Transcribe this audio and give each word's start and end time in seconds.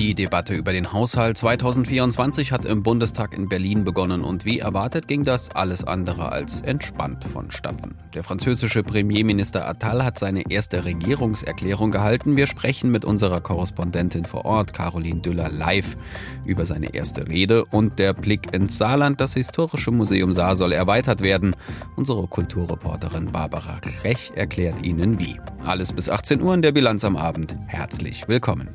Die 0.00 0.14
Debatte 0.14 0.54
über 0.54 0.72
den 0.72 0.94
Haushalt 0.94 1.36
2024 1.36 2.52
hat 2.52 2.64
im 2.64 2.82
Bundestag 2.82 3.34
in 3.36 3.50
Berlin 3.50 3.84
begonnen 3.84 4.22
und 4.22 4.46
wie 4.46 4.58
erwartet 4.58 5.06
ging 5.08 5.24
das 5.24 5.50
alles 5.50 5.84
andere 5.84 6.32
als 6.32 6.62
entspannt 6.62 7.22
vonstatten. 7.24 7.96
Der 8.14 8.24
französische 8.24 8.82
Premierminister 8.82 9.68
Attal 9.68 10.02
hat 10.02 10.18
seine 10.18 10.50
erste 10.50 10.86
Regierungserklärung 10.86 11.90
gehalten. 11.90 12.34
Wir 12.38 12.46
sprechen 12.46 12.90
mit 12.90 13.04
unserer 13.04 13.42
Korrespondentin 13.42 14.24
vor 14.24 14.46
Ort, 14.46 14.72
Caroline 14.72 15.20
Düller, 15.20 15.50
live 15.50 15.98
über 16.46 16.64
seine 16.64 16.94
erste 16.94 17.28
Rede 17.28 17.66
und 17.66 17.98
der 17.98 18.14
Blick 18.14 18.54
ins 18.54 18.78
Saarland. 18.78 19.20
Das 19.20 19.34
historische 19.34 19.90
Museum 19.90 20.32
Saar 20.32 20.56
soll 20.56 20.72
erweitert 20.72 21.20
werden. 21.20 21.54
Unsere 21.96 22.26
Kulturreporterin 22.26 23.32
Barbara 23.32 23.78
Krech 23.80 24.32
erklärt 24.34 24.82
Ihnen 24.82 25.18
wie. 25.18 25.38
Alles 25.66 25.92
bis 25.92 26.08
18 26.08 26.40
Uhr 26.40 26.54
in 26.54 26.62
der 26.62 26.72
Bilanz 26.72 27.04
am 27.04 27.16
Abend. 27.16 27.54
Herzlich 27.66 28.28
willkommen. 28.28 28.70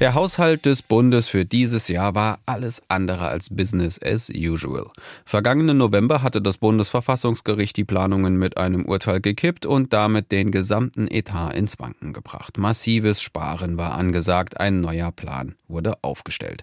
Der 0.00 0.14
Haushalt 0.14 0.64
des 0.64 0.82
Bundes 0.82 1.26
für 1.26 1.44
dieses 1.44 1.88
Jahr 1.88 2.14
war 2.14 2.38
alles 2.46 2.80
andere 2.86 3.26
als 3.26 3.50
Business 3.50 4.00
as 4.00 4.30
usual. 4.30 4.86
Vergangenen 5.24 5.76
November 5.76 6.22
hatte 6.22 6.40
das 6.40 6.58
Bundesverfassungsgericht 6.58 7.76
die 7.76 7.84
Planungen 7.84 8.36
mit 8.36 8.58
einem 8.58 8.84
Urteil 8.84 9.20
gekippt 9.20 9.66
und 9.66 9.92
damit 9.92 10.30
den 10.30 10.52
gesamten 10.52 11.08
Etat 11.08 11.50
ins 11.50 11.80
Wanken 11.80 12.12
gebracht. 12.12 12.58
Massives 12.58 13.20
Sparen 13.20 13.76
war 13.76 13.94
angesagt, 13.94 14.60
ein 14.60 14.80
neuer 14.80 15.10
Plan 15.10 15.56
wurde 15.66 15.94
aufgestellt. 16.02 16.62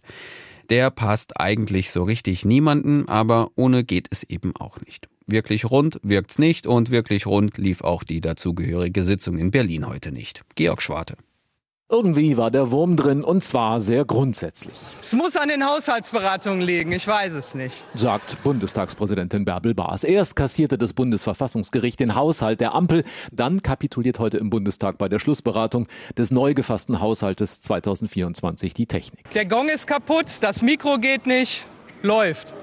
Der 0.70 0.90
passt 0.90 1.38
eigentlich 1.38 1.92
so 1.92 2.04
richtig 2.04 2.46
niemanden, 2.46 3.10
aber 3.10 3.50
ohne 3.56 3.84
geht 3.84 4.08
es 4.12 4.24
eben 4.24 4.56
auch 4.56 4.80
nicht. 4.80 5.10
Wirklich 5.28 5.66
rund 5.66 6.00
wirkt's 6.04 6.40
nicht 6.40 6.68
und 6.68 6.90
wirklich 6.90 7.26
rund 7.26 7.58
lief 7.58 7.82
auch 7.82 8.06
die 8.06 8.22
dazugehörige 8.22 9.04
Sitzung 9.04 9.38
in 9.38 9.52
Berlin 9.52 9.88
heute 9.88 10.14
nicht. 10.14 10.46
Georg 10.56 10.82
Schwarte. 10.82 11.18
Irgendwie 11.88 12.36
war 12.36 12.50
der 12.50 12.72
Wurm 12.72 12.98
drin 12.98 13.24
und 13.24 13.44
zwar 13.44 13.80
sehr 13.80 14.06
grundsätzlich. 14.06 14.74
Es 15.00 15.14
muss 15.14 15.36
an 15.36 15.50
den 15.50 15.64
Haushaltsberatungen 15.64 16.62
liegen, 16.62 16.92
ich 16.92 17.08
weiß 17.08 17.34
es 17.34 17.54
nicht. 17.54 17.76
Sagt 17.94 18.42
Bundestagspräsidentin 18.44 19.46
Bärbel 19.46 19.76
Baas. 19.76 20.04
Erst 20.04 20.36
kassierte 20.36 20.80
das 20.80 20.94
Bundesverfassungsgericht 20.94 22.00
den 22.00 22.16
Haushalt 22.16 22.60
der 22.60 22.74
Ampel, 22.74 23.04
dann 23.32 23.62
kapituliert 23.62 24.18
heute 24.18 24.40
im 24.40 24.50
Bundestag 24.50 24.98
bei 24.98 25.10
der 25.10 25.20
Schlussberatung 25.20 25.88
des 26.18 26.32
neu 26.32 26.56
gefassten 26.56 27.02
Haushaltes 27.02 27.62
2024 27.62 28.74
die 28.74 28.88
Technik. 28.88 29.30
Der 29.34 29.46
Gong 29.46 29.70
ist 29.70 29.86
kaputt, 29.86 30.40
das 30.42 30.64
Mikro 30.64 30.98
geht 30.98 31.28
nicht, 31.28 31.68
läuft. 32.02 32.56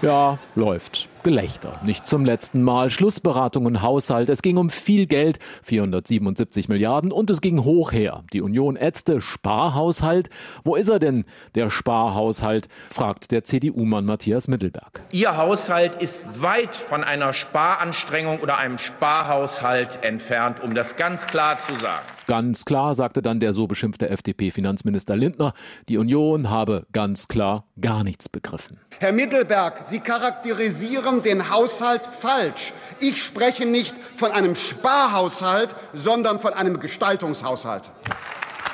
Ja, 0.00 0.38
läuft. 0.54 1.10
Gelächter. 1.22 1.78
Nicht 1.84 2.06
zum 2.06 2.24
letzten 2.24 2.62
Mal. 2.62 2.90
Schlussberatungen 2.90 3.82
Haushalt. 3.82 4.30
Es 4.30 4.42
ging 4.42 4.56
um 4.56 4.70
viel 4.70 5.06
Geld, 5.06 5.38
477 5.62 6.68
Milliarden, 6.68 7.12
und 7.12 7.30
es 7.30 7.40
ging 7.40 7.64
hoch 7.64 7.92
her. 7.92 8.24
Die 8.32 8.40
Union 8.40 8.76
ätzte 8.76 9.20
Sparhaushalt. 9.20 10.30
Wo 10.64 10.76
ist 10.76 10.88
er 10.88 10.98
denn, 10.98 11.24
der 11.54 11.68
Sparhaushalt? 11.68 12.68
fragt 12.90 13.30
der 13.32 13.44
CDU-Mann 13.44 14.04
Matthias 14.04 14.48
Mittelberg. 14.48 15.00
Ihr 15.12 15.36
Haushalt 15.36 15.96
ist 15.96 16.22
weit 16.40 16.74
von 16.74 17.04
einer 17.04 17.32
Sparanstrengung 17.32 18.40
oder 18.40 18.58
einem 18.58 18.78
Sparhaushalt 18.78 19.98
entfernt, 20.02 20.62
um 20.62 20.74
das 20.74 20.96
ganz 20.96 21.26
klar 21.26 21.58
zu 21.58 21.74
sagen. 21.74 22.04
Ganz 22.26 22.64
klar, 22.64 22.94
sagte 22.94 23.22
dann 23.22 23.40
der 23.40 23.52
so 23.52 23.66
beschimpfte 23.66 24.08
FDP-Finanzminister 24.08 25.16
Lindner, 25.16 25.52
die 25.88 25.98
Union 25.98 26.48
habe 26.48 26.86
ganz 26.92 27.26
klar 27.26 27.64
gar 27.80 28.04
nichts 28.04 28.28
begriffen. 28.28 28.78
Herr 29.00 29.12
Mittelberg, 29.12 29.82
Sie 29.86 29.98
charakterisieren 29.98 31.09
machen 31.10 31.22
den 31.22 31.50
Haushalt 31.50 32.06
falsch. 32.06 32.72
Ich 33.00 33.22
spreche 33.22 33.66
nicht 33.66 33.94
von 34.16 34.30
einem 34.30 34.54
Sparhaushalt, 34.54 35.74
sondern 35.92 36.38
von 36.38 36.52
einem 36.52 36.78
Gestaltungshaushalt. 36.78 37.90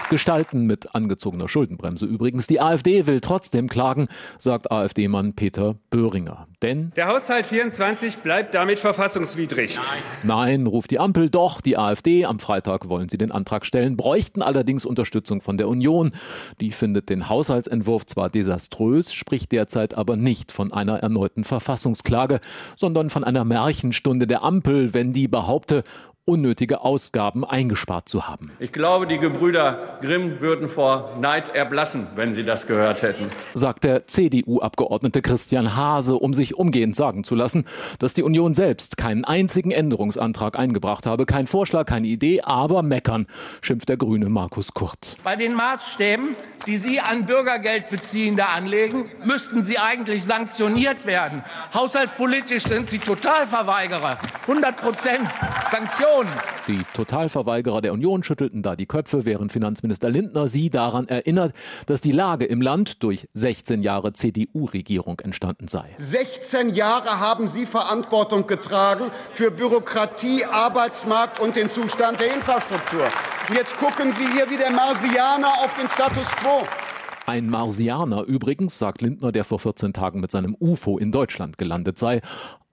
Gestalten 0.09 0.67
mit 0.67 0.95
angezogener 0.95 1.49
Schuldenbremse 1.49 2.07
übrigens. 2.07 2.47
Die 2.47 2.61
AfD 2.61 3.07
will 3.07 3.21
trotzdem 3.21 3.69
klagen, 3.69 4.09
sagt 4.39 4.71
AfD-Mann 4.71 5.35
Peter 5.35 5.77
Böhringer. 5.91 6.47
Denn 6.63 6.93
der 6.97 7.09
Haushalt 7.09 7.47
24 7.47 8.19
bleibt 8.19 8.55
damit 8.55 8.79
verfassungswidrig. 8.79 9.77
Nein. 9.77 9.85
Nein, 10.23 10.67
ruft 10.67 10.91
die 10.91 10.99
Ampel 10.99 11.29
doch. 11.29 11.61
Die 11.61 11.77
AfD, 11.77 12.25
am 12.25 12.39
Freitag 12.39 12.89
wollen 12.89 13.09
sie 13.09 13.19
den 13.19 13.33
Antrag 13.33 13.67
stellen, 13.67 13.97
bräuchten 13.97 14.43
allerdings 14.43 14.87
Unterstützung 14.87 15.41
von 15.41 15.59
der 15.59 15.69
Union. 15.69 16.13
Die 16.61 16.71
findet 16.71 17.11
den 17.11 17.29
Haushaltsentwurf 17.29 18.07
zwar 18.07 18.31
desaströs, 18.31 19.13
spricht 19.13 19.53
derzeit 19.53 19.95
aber 19.95 20.17
nicht 20.17 20.53
von 20.53 20.73
einer 20.73 20.99
erneuten 20.99 21.45
Verfassungsklage, 21.45 22.41
sondern 22.77 23.11
von 23.11 23.25
einer 23.25 23.45
Märchenstunde 23.45 24.27
der 24.27 24.43
Ampel, 24.43 24.95
wenn 24.95 25.13
die 25.13 25.29
behaupte, 25.29 25.85
unnötige 26.27 26.81
Ausgaben 26.81 27.45
eingespart 27.45 28.09
zu 28.09 28.27
haben. 28.27 28.51
Ich 28.59 28.73
glaube, 28.73 29.07
die 29.07 29.19
Gebrüder 29.19 29.99
Grimm 30.03 30.41
würden 30.41 30.69
vor 30.69 31.17
Neid 31.21 31.55
erblassen, 31.55 32.09
wenn 32.17 32.35
sie 32.35 32.45
das 32.45 32.67
gehört 32.67 33.03
hätten. 33.03 33.27
Sagt 33.55 33.85
der 33.85 34.09
CDU-Abgeordnete 34.09 35.23
Christian 35.23 35.77
Hase, 35.77 36.17
um 36.17 36.35
sich 36.35 36.57
umgehend 36.57 36.97
sagen 36.97 37.23
zu 37.23 37.37
lassen, 37.37 37.65
dass 38.01 38.15
die 38.15 38.25
Union 38.25 38.55
selbst 38.55 38.97
keinen 38.97 39.25
einzigen 39.25 39.71
Änderungsantrag 39.71 40.59
eingebracht 40.59 41.07
habe. 41.07 41.27
Kein 41.27 41.47
Vorschlag, 41.47 41.87
keine 41.87 42.09
Idee, 42.09 42.41
aber 42.43 42.83
meckern, 42.83 43.29
schimpft 43.63 43.89
der 43.89 43.97
Grüne 43.97 44.29
Markus 44.29 44.75
Kurt. 44.75 45.17
Bei 45.23 45.37
den 45.37 45.55
Maßstäben, 45.55 46.35
die 46.67 46.77
Sie 46.77 46.99
an 46.99 47.25
Bürgergeldbeziehende 47.27 48.49
anlegen, 48.49 49.09
müssten 49.25 49.63
sie 49.63 49.79
eigentlich 49.79 50.25
sanktioniert 50.25 51.07
werden. 51.07 51.45
Haushaltspolitisch 51.73 52.65
sind 52.65 52.91
Sie 52.91 52.99
Totalverweigerer. 52.99 54.19
100 54.49 54.77
Prozent 54.77 55.31
Sanktionen. 55.71 56.16
Union. 56.17 56.33
Die 56.67 56.83
Totalverweigerer 56.95 57.81
der 57.81 57.93
Union 57.93 58.25
schüttelten 58.25 58.63
da 58.63 58.77
die 58.77 58.87
Köpfe, 58.87 59.25
während 59.25 59.53
Finanzminister 59.53 60.11
Lindner 60.11 60.49
sie 60.49 60.71
daran 60.71 61.09
erinnert, 61.09 61.53
dass 61.87 62.01
die 62.01 62.13
Lage 62.13 62.47
im 62.47 62.61
Land 62.61 63.03
durch 63.03 63.29
16 63.35 63.83
Jahre 63.83 64.13
CDU-Regierung 64.13 65.21
entstanden 65.21 65.69
sei. 65.69 65.95
16 65.99 66.75
Jahre 66.75 67.21
haben 67.21 67.49
Sie 67.49 67.67
Verantwortung 67.67 68.47
getragen 68.47 69.11
für 69.33 69.51
Bürokratie, 69.51 70.45
Arbeitsmarkt 70.45 71.41
und 71.41 71.57
den 71.57 71.71
Zustand 71.71 72.19
der 72.21 72.35
Infrastruktur. 72.35 73.07
Jetzt 73.55 73.77
gucken 73.77 74.13
Sie 74.13 74.27
hier 74.33 74.51
wie 74.51 74.57
der 74.57 74.71
Marsianer 74.71 75.65
auf 75.65 75.75
den 75.75 75.89
Status 75.89 76.27
quo. 76.37 76.63
Ein 77.27 77.51
Marsianer 77.51 78.23
übrigens, 78.23 78.79
sagt 78.79 79.03
Lindner, 79.03 79.33
der 79.33 79.43
vor 79.43 79.59
14 79.59 79.93
Tagen 79.93 80.21
mit 80.21 80.31
seinem 80.31 80.57
UFO 80.61 80.97
in 80.97 81.11
Deutschland 81.11 81.59
gelandet 81.59 81.99
sei. 81.99 82.21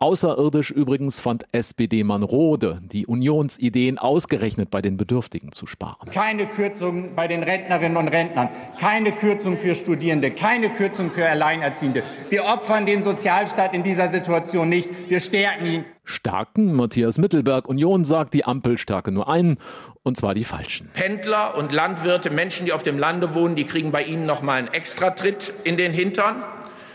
Außerirdisch 0.03 0.69
übrigens 0.69 1.21
fand 1.21 1.45
SPD-Mann 1.53 2.23
Rode 2.23 2.81
die 2.81 3.07
Unionsideen 3.07 3.97
ausgerechnet 3.97 4.69
bei 4.69 4.81
den 4.81 4.97
Bedürftigen 4.97 5.53
zu 5.53 5.65
sparen. 5.65 6.11
Keine 6.11 6.45
Kürzung 6.45 7.15
bei 7.15 7.29
den 7.29 7.41
Rentnerinnen 7.41 7.95
und 7.95 8.09
Rentnern, 8.09 8.49
keine 8.81 9.13
Kürzung 9.13 9.57
für 9.57 9.75
Studierende, 9.75 10.31
keine 10.31 10.71
Kürzung 10.71 11.09
für 11.09 11.25
Alleinerziehende. 11.25 12.03
Wir 12.27 12.43
opfern 12.43 12.85
den 12.85 13.01
Sozialstaat 13.01 13.73
in 13.73 13.83
dieser 13.83 14.09
Situation 14.09 14.67
nicht, 14.67 14.89
wir 15.07 15.21
stärken 15.21 15.65
ihn. 15.65 15.85
Stärken? 16.03 16.73
Matthias 16.73 17.17
Mittelberg 17.17 17.69
Union 17.69 18.03
sagt, 18.03 18.33
die 18.33 18.43
Ampel 18.43 18.77
stärke 18.77 19.09
nur 19.09 19.29
einen, 19.29 19.55
und 20.01 20.17
zwar 20.17 20.33
die 20.33 20.43
falschen. 20.43 20.89
Pendler 20.91 21.55
und 21.55 21.71
Landwirte, 21.71 22.29
Menschen, 22.29 22.65
die 22.65 22.73
auf 22.73 22.83
dem 22.83 22.99
Lande 22.99 23.33
wohnen, 23.35 23.55
die 23.55 23.63
kriegen 23.63 23.93
bei 23.93 24.03
Ihnen 24.03 24.25
noch 24.25 24.41
mal 24.41 24.55
einen 24.55 24.67
Extratritt 24.67 25.53
in 25.63 25.77
den 25.77 25.93
Hintern. 25.93 26.43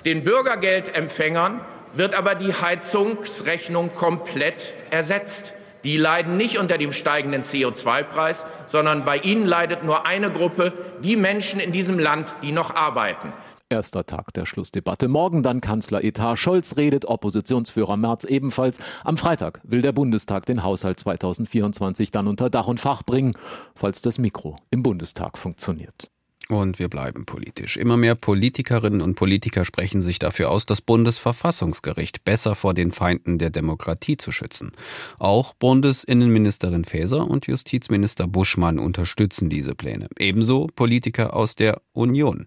Den 0.04 0.24
Bürgergeldempfängern 0.24 1.62
wird 1.98 2.16
aber 2.16 2.34
die 2.34 2.54
Heizungsrechnung 2.54 3.92
komplett 3.94 4.72
ersetzt. 4.90 5.52
Die 5.84 5.96
leiden 5.96 6.36
nicht 6.36 6.58
unter 6.58 6.78
dem 6.78 6.92
steigenden 6.92 7.42
CO2-Preis, 7.42 8.46
sondern 8.66 9.04
bei 9.04 9.18
ihnen 9.18 9.46
leidet 9.46 9.84
nur 9.84 10.06
eine 10.06 10.30
Gruppe, 10.30 10.72
die 11.02 11.16
Menschen 11.16 11.60
in 11.60 11.72
diesem 11.72 11.98
Land, 11.98 12.36
die 12.42 12.52
noch 12.52 12.74
arbeiten. 12.74 13.32
Erster 13.68 14.06
Tag 14.06 14.32
der 14.32 14.46
Schlussdebatte. 14.46 15.08
Morgen 15.08 15.42
dann 15.42 15.60
Kanzleretat. 15.60 16.38
Scholz 16.38 16.76
redet, 16.78 17.04
Oppositionsführer 17.04 17.98
Merz 17.98 18.24
ebenfalls. 18.24 18.78
Am 19.04 19.18
Freitag 19.18 19.60
will 19.62 19.82
der 19.82 19.92
Bundestag 19.92 20.46
den 20.46 20.62
Haushalt 20.62 20.98
2024 20.98 22.10
dann 22.10 22.28
unter 22.28 22.48
Dach 22.48 22.66
und 22.66 22.80
Fach 22.80 23.02
bringen, 23.02 23.34
falls 23.74 24.00
das 24.00 24.18
Mikro 24.18 24.56
im 24.70 24.82
Bundestag 24.82 25.36
funktioniert. 25.36 26.10
Und 26.50 26.78
wir 26.78 26.88
bleiben 26.88 27.26
politisch. 27.26 27.76
Immer 27.76 27.98
mehr 27.98 28.14
Politikerinnen 28.14 29.02
und 29.02 29.16
Politiker 29.16 29.66
sprechen 29.66 30.00
sich 30.00 30.18
dafür 30.18 30.50
aus, 30.50 30.64
das 30.64 30.80
Bundesverfassungsgericht 30.80 32.24
besser 32.24 32.54
vor 32.54 32.72
den 32.72 32.90
Feinden 32.90 33.36
der 33.36 33.50
Demokratie 33.50 34.16
zu 34.16 34.32
schützen. 34.32 34.72
Auch 35.18 35.52
Bundesinnenministerin 35.52 36.86
Faeser 36.86 37.28
und 37.28 37.46
Justizminister 37.46 38.26
Buschmann 38.26 38.78
unterstützen 38.78 39.50
diese 39.50 39.74
Pläne. 39.74 40.08
Ebenso 40.18 40.68
Politiker 40.74 41.34
aus 41.34 41.54
der 41.54 41.82
Union. 41.92 42.46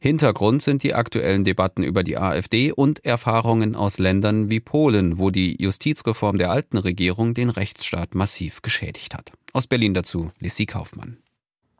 Hintergrund 0.00 0.62
sind 0.62 0.82
die 0.82 0.94
aktuellen 0.94 1.44
Debatten 1.44 1.82
über 1.82 2.02
die 2.02 2.16
AfD 2.16 2.72
und 2.72 3.04
Erfahrungen 3.04 3.76
aus 3.76 3.98
Ländern 3.98 4.48
wie 4.48 4.60
Polen, 4.60 5.18
wo 5.18 5.28
die 5.28 5.62
Justizreform 5.62 6.38
der 6.38 6.50
alten 6.50 6.78
Regierung 6.78 7.34
den 7.34 7.50
Rechtsstaat 7.50 8.14
massiv 8.14 8.62
geschädigt 8.62 9.14
hat. 9.14 9.32
Aus 9.52 9.66
Berlin 9.66 9.92
dazu 9.92 10.30
Lissy 10.38 10.64
Kaufmann. 10.64 11.21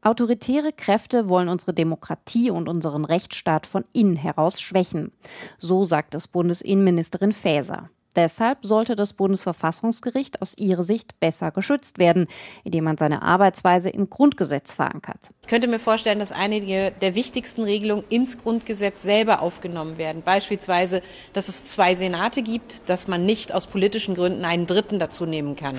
Autoritäre 0.04 0.72
Kräfte 0.72 1.28
wollen 1.28 1.48
unsere 1.48 1.72
Demokratie 1.72 2.50
und 2.50 2.68
unseren 2.68 3.04
Rechtsstaat 3.04 3.66
von 3.66 3.84
innen 3.92 4.16
heraus 4.16 4.60
schwächen. 4.60 5.12
So 5.58 5.84
sagt 5.84 6.16
es 6.16 6.26
Bundesinnenministerin 6.26 7.32
Faeser. 7.32 7.88
Deshalb 8.14 8.58
sollte 8.62 8.96
das 8.96 9.12
Bundesverfassungsgericht 9.12 10.42
aus 10.42 10.54
ihrer 10.56 10.82
Sicht 10.82 11.18
besser 11.20 11.50
geschützt 11.50 11.98
werden, 11.98 12.26
indem 12.64 12.84
man 12.84 12.96
seine 12.96 13.22
Arbeitsweise 13.22 13.90
im 13.90 14.10
Grundgesetz 14.10 14.74
verankert. 14.74 15.18
Ich 15.42 15.48
könnte 15.48 15.68
mir 15.68 15.78
vorstellen, 15.78 16.18
dass 16.18 16.32
einige 16.32 16.92
der 17.00 17.14
wichtigsten 17.14 17.62
Regelungen 17.62 18.04
ins 18.08 18.38
Grundgesetz 18.38 19.02
selber 19.02 19.42
aufgenommen 19.42 19.98
werden. 19.98 20.22
Beispielsweise, 20.22 21.02
dass 21.32 21.48
es 21.48 21.64
zwei 21.64 21.94
Senate 21.94 22.42
gibt, 22.42 22.88
dass 22.88 23.08
man 23.08 23.24
nicht 23.24 23.52
aus 23.54 23.66
politischen 23.66 24.14
Gründen 24.14 24.44
einen 24.44 24.66
dritten 24.66 24.98
dazu 24.98 25.26
nehmen 25.26 25.56
kann. 25.56 25.76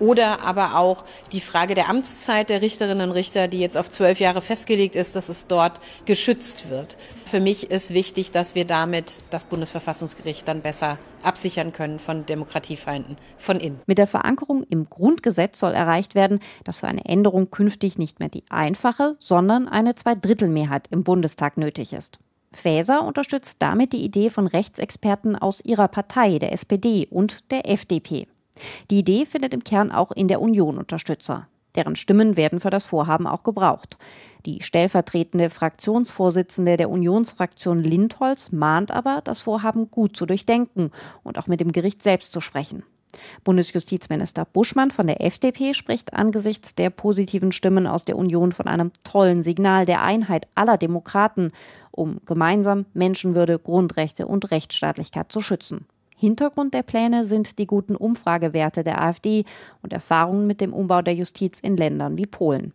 Oder 0.00 0.40
aber 0.42 0.76
auch 0.76 1.04
die 1.32 1.40
Frage 1.40 1.74
der 1.74 1.88
Amtszeit 1.88 2.50
der 2.50 2.62
Richterinnen 2.62 3.08
und 3.08 3.14
Richter, 3.14 3.48
die 3.48 3.60
jetzt 3.60 3.76
auf 3.76 3.90
zwölf 3.90 4.20
Jahre 4.20 4.42
festgelegt 4.42 4.96
ist, 4.96 5.16
dass 5.16 5.28
es 5.28 5.46
dort 5.46 5.80
geschützt 6.04 6.70
wird. 6.70 6.96
Für 7.26 7.40
mich 7.40 7.72
ist 7.72 7.92
wichtig, 7.92 8.30
dass 8.30 8.54
wir 8.54 8.64
damit 8.64 9.20
das 9.30 9.46
Bundesverfassungsgericht 9.46 10.46
dann 10.46 10.60
besser 10.60 10.96
absichern 11.24 11.72
können 11.72 11.98
von 11.98 12.24
Demokratiefeinden 12.24 13.16
von 13.36 13.58
innen. 13.58 13.80
Mit 13.86 13.98
der 13.98 14.06
Verankerung 14.06 14.62
im 14.70 14.88
Grundgesetz 14.88 15.58
soll 15.58 15.72
erreicht 15.72 16.14
werden, 16.14 16.38
dass 16.62 16.78
für 16.78 16.86
eine 16.86 17.04
Änderung 17.04 17.50
künftig 17.50 17.98
nicht 17.98 18.20
mehr 18.20 18.28
die 18.28 18.44
einfache, 18.48 19.16
sondern 19.18 19.66
eine 19.66 19.96
Zweidrittelmehrheit 19.96 20.86
im 20.92 21.02
Bundestag 21.02 21.56
nötig 21.56 21.92
ist. 21.92 22.20
Faeser 22.52 23.04
unterstützt 23.04 23.56
damit 23.60 23.92
die 23.92 24.04
Idee 24.04 24.30
von 24.30 24.46
Rechtsexperten 24.46 25.34
aus 25.34 25.60
ihrer 25.64 25.88
Partei, 25.88 26.38
der 26.38 26.52
SPD 26.52 27.08
und 27.10 27.50
der 27.50 27.68
FDP. 27.68 28.28
Die 28.92 29.00
Idee 29.00 29.26
findet 29.26 29.52
im 29.52 29.64
Kern 29.64 29.90
auch 29.90 30.12
in 30.12 30.28
der 30.28 30.40
Union 30.40 30.78
Unterstützer. 30.78 31.48
Deren 31.76 31.96
Stimmen 31.96 32.36
werden 32.36 32.60
für 32.60 32.70
das 32.70 32.86
Vorhaben 32.86 33.26
auch 33.26 33.42
gebraucht. 33.42 33.98
Die 34.46 34.62
stellvertretende 34.62 35.50
Fraktionsvorsitzende 35.50 36.76
der 36.76 36.90
Unionsfraktion 36.90 37.82
Lindholz 37.82 38.52
mahnt 38.52 38.90
aber, 38.90 39.20
das 39.24 39.40
Vorhaben 39.40 39.90
gut 39.90 40.16
zu 40.16 40.24
durchdenken 40.24 40.90
und 41.22 41.38
auch 41.38 41.46
mit 41.46 41.60
dem 41.60 41.72
Gericht 41.72 42.02
selbst 42.02 42.32
zu 42.32 42.40
sprechen. 42.40 42.82
Bundesjustizminister 43.44 44.44
Buschmann 44.44 44.90
von 44.90 45.06
der 45.06 45.24
FDP 45.24 45.74
spricht 45.74 46.14
angesichts 46.14 46.74
der 46.74 46.90
positiven 46.90 47.52
Stimmen 47.52 47.86
aus 47.86 48.04
der 48.04 48.16
Union 48.16 48.52
von 48.52 48.66
einem 48.66 48.92
tollen 49.04 49.42
Signal 49.42 49.86
der 49.86 50.02
Einheit 50.02 50.46
aller 50.54 50.76
Demokraten, 50.76 51.50
um 51.90 52.20
gemeinsam 52.26 52.86
Menschenwürde, 52.94 53.58
Grundrechte 53.58 54.26
und 54.26 54.50
Rechtsstaatlichkeit 54.50 55.32
zu 55.32 55.40
schützen. 55.40 55.86
Hintergrund 56.16 56.72
der 56.74 56.82
Pläne 56.82 57.26
sind 57.26 57.58
die 57.58 57.66
guten 57.66 57.94
Umfragewerte 57.94 58.82
der 58.82 59.02
AfD 59.02 59.44
und 59.82 59.92
Erfahrungen 59.92 60.46
mit 60.46 60.60
dem 60.60 60.72
Umbau 60.72 61.02
der 61.02 61.14
Justiz 61.14 61.60
in 61.60 61.76
Ländern 61.76 62.16
wie 62.16 62.26
Polen. 62.26 62.72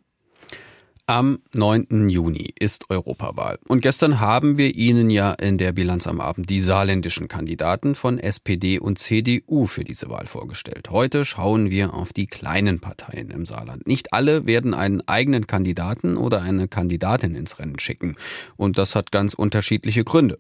Am 1.11 1.39
9. 1.53 2.07
Juni 2.07 2.53
ist 2.57 2.89
Europawahl. 2.89 3.59
Und 3.67 3.81
gestern 3.81 4.21
haben 4.21 4.57
wir 4.57 4.73
Ihnen 4.75 5.09
ja 5.09 5.33
in 5.33 5.57
der 5.57 5.73
Bilanz 5.73 6.07
am 6.07 6.21
Abend 6.21 6.49
die 6.49 6.61
saarländischen 6.61 7.27
Kandidaten 7.27 7.95
von 7.95 8.17
SPD 8.17 8.79
und 8.79 8.97
CDU 8.97 9.65
für 9.65 9.83
diese 9.83 10.09
Wahl 10.09 10.27
vorgestellt. 10.27 10.89
Heute 10.89 11.25
schauen 11.25 11.69
wir 11.69 11.93
auf 11.93 12.13
die 12.13 12.27
kleinen 12.27 12.79
Parteien 12.79 13.29
im 13.29 13.45
Saarland. 13.45 13.87
Nicht 13.87 14.13
alle 14.13 14.45
werden 14.45 14.73
einen 14.73 15.05
eigenen 15.05 15.47
Kandidaten 15.47 16.15
oder 16.15 16.43
eine 16.43 16.69
Kandidatin 16.69 17.35
ins 17.35 17.59
Rennen 17.59 17.79
schicken. 17.79 18.15
Und 18.55 18.77
das 18.77 18.95
hat 18.95 19.11
ganz 19.11 19.33
unterschiedliche 19.33 20.05
Gründe. 20.05 20.39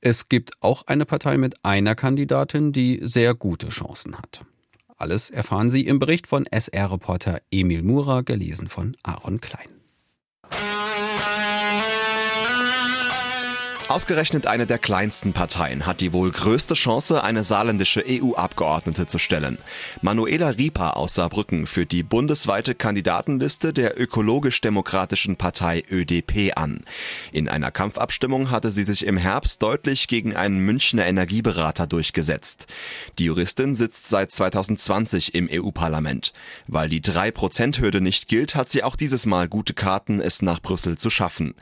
Es 0.00 0.28
gibt 0.28 0.52
auch 0.60 0.86
eine 0.86 1.04
Partei 1.04 1.36
mit 1.36 1.64
einer 1.64 1.96
Kandidatin, 1.96 2.70
die 2.70 3.00
sehr 3.02 3.34
gute 3.34 3.70
Chancen 3.70 4.16
hat. 4.16 4.44
Alles 4.96 5.30
erfahren 5.30 5.68
Sie 5.68 5.84
im 5.84 5.98
Bericht 5.98 6.28
von 6.28 6.46
SR-Reporter 6.46 7.40
Emil 7.50 7.82
Mura, 7.82 8.20
gelesen 8.20 8.68
von 8.68 8.96
Aaron 9.02 9.40
Klein. 9.40 9.81
Ausgerechnet 13.92 14.46
eine 14.46 14.66
der 14.66 14.78
kleinsten 14.78 15.34
Parteien 15.34 15.84
hat 15.84 16.00
die 16.00 16.14
wohl 16.14 16.30
größte 16.30 16.72
Chance, 16.72 17.22
eine 17.22 17.44
saarländische 17.44 18.02
EU-Abgeordnete 18.08 19.06
zu 19.06 19.18
stellen. 19.18 19.58
Manuela 20.00 20.48
Rieper 20.48 20.96
aus 20.96 21.12
Saarbrücken 21.12 21.66
führt 21.66 21.92
die 21.92 22.02
bundesweite 22.02 22.74
Kandidatenliste 22.74 23.74
der 23.74 24.00
ökologisch-demokratischen 24.00 25.36
Partei 25.36 25.84
ÖDP 25.90 26.56
an. 26.56 26.84
In 27.32 27.50
einer 27.50 27.70
Kampfabstimmung 27.70 28.50
hatte 28.50 28.70
sie 28.70 28.84
sich 28.84 29.04
im 29.04 29.18
Herbst 29.18 29.62
deutlich 29.62 30.08
gegen 30.08 30.36
einen 30.36 30.60
Münchner 30.60 31.04
Energieberater 31.04 31.86
durchgesetzt. 31.86 32.68
Die 33.18 33.24
Juristin 33.24 33.74
sitzt 33.74 34.08
seit 34.08 34.32
2020 34.32 35.34
im 35.34 35.50
EU-Parlament. 35.52 36.32
Weil 36.66 36.88
die 36.88 37.02
3%-Hürde 37.02 38.00
nicht 38.00 38.26
gilt, 38.26 38.54
hat 38.54 38.70
sie 38.70 38.84
auch 38.84 38.96
dieses 38.96 39.26
Mal 39.26 39.48
gute 39.48 39.74
Karten, 39.74 40.18
es 40.18 40.40
nach 40.40 40.62
Brüssel 40.62 40.96
zu 40.96 41.10
schaffen. 41.10 41.54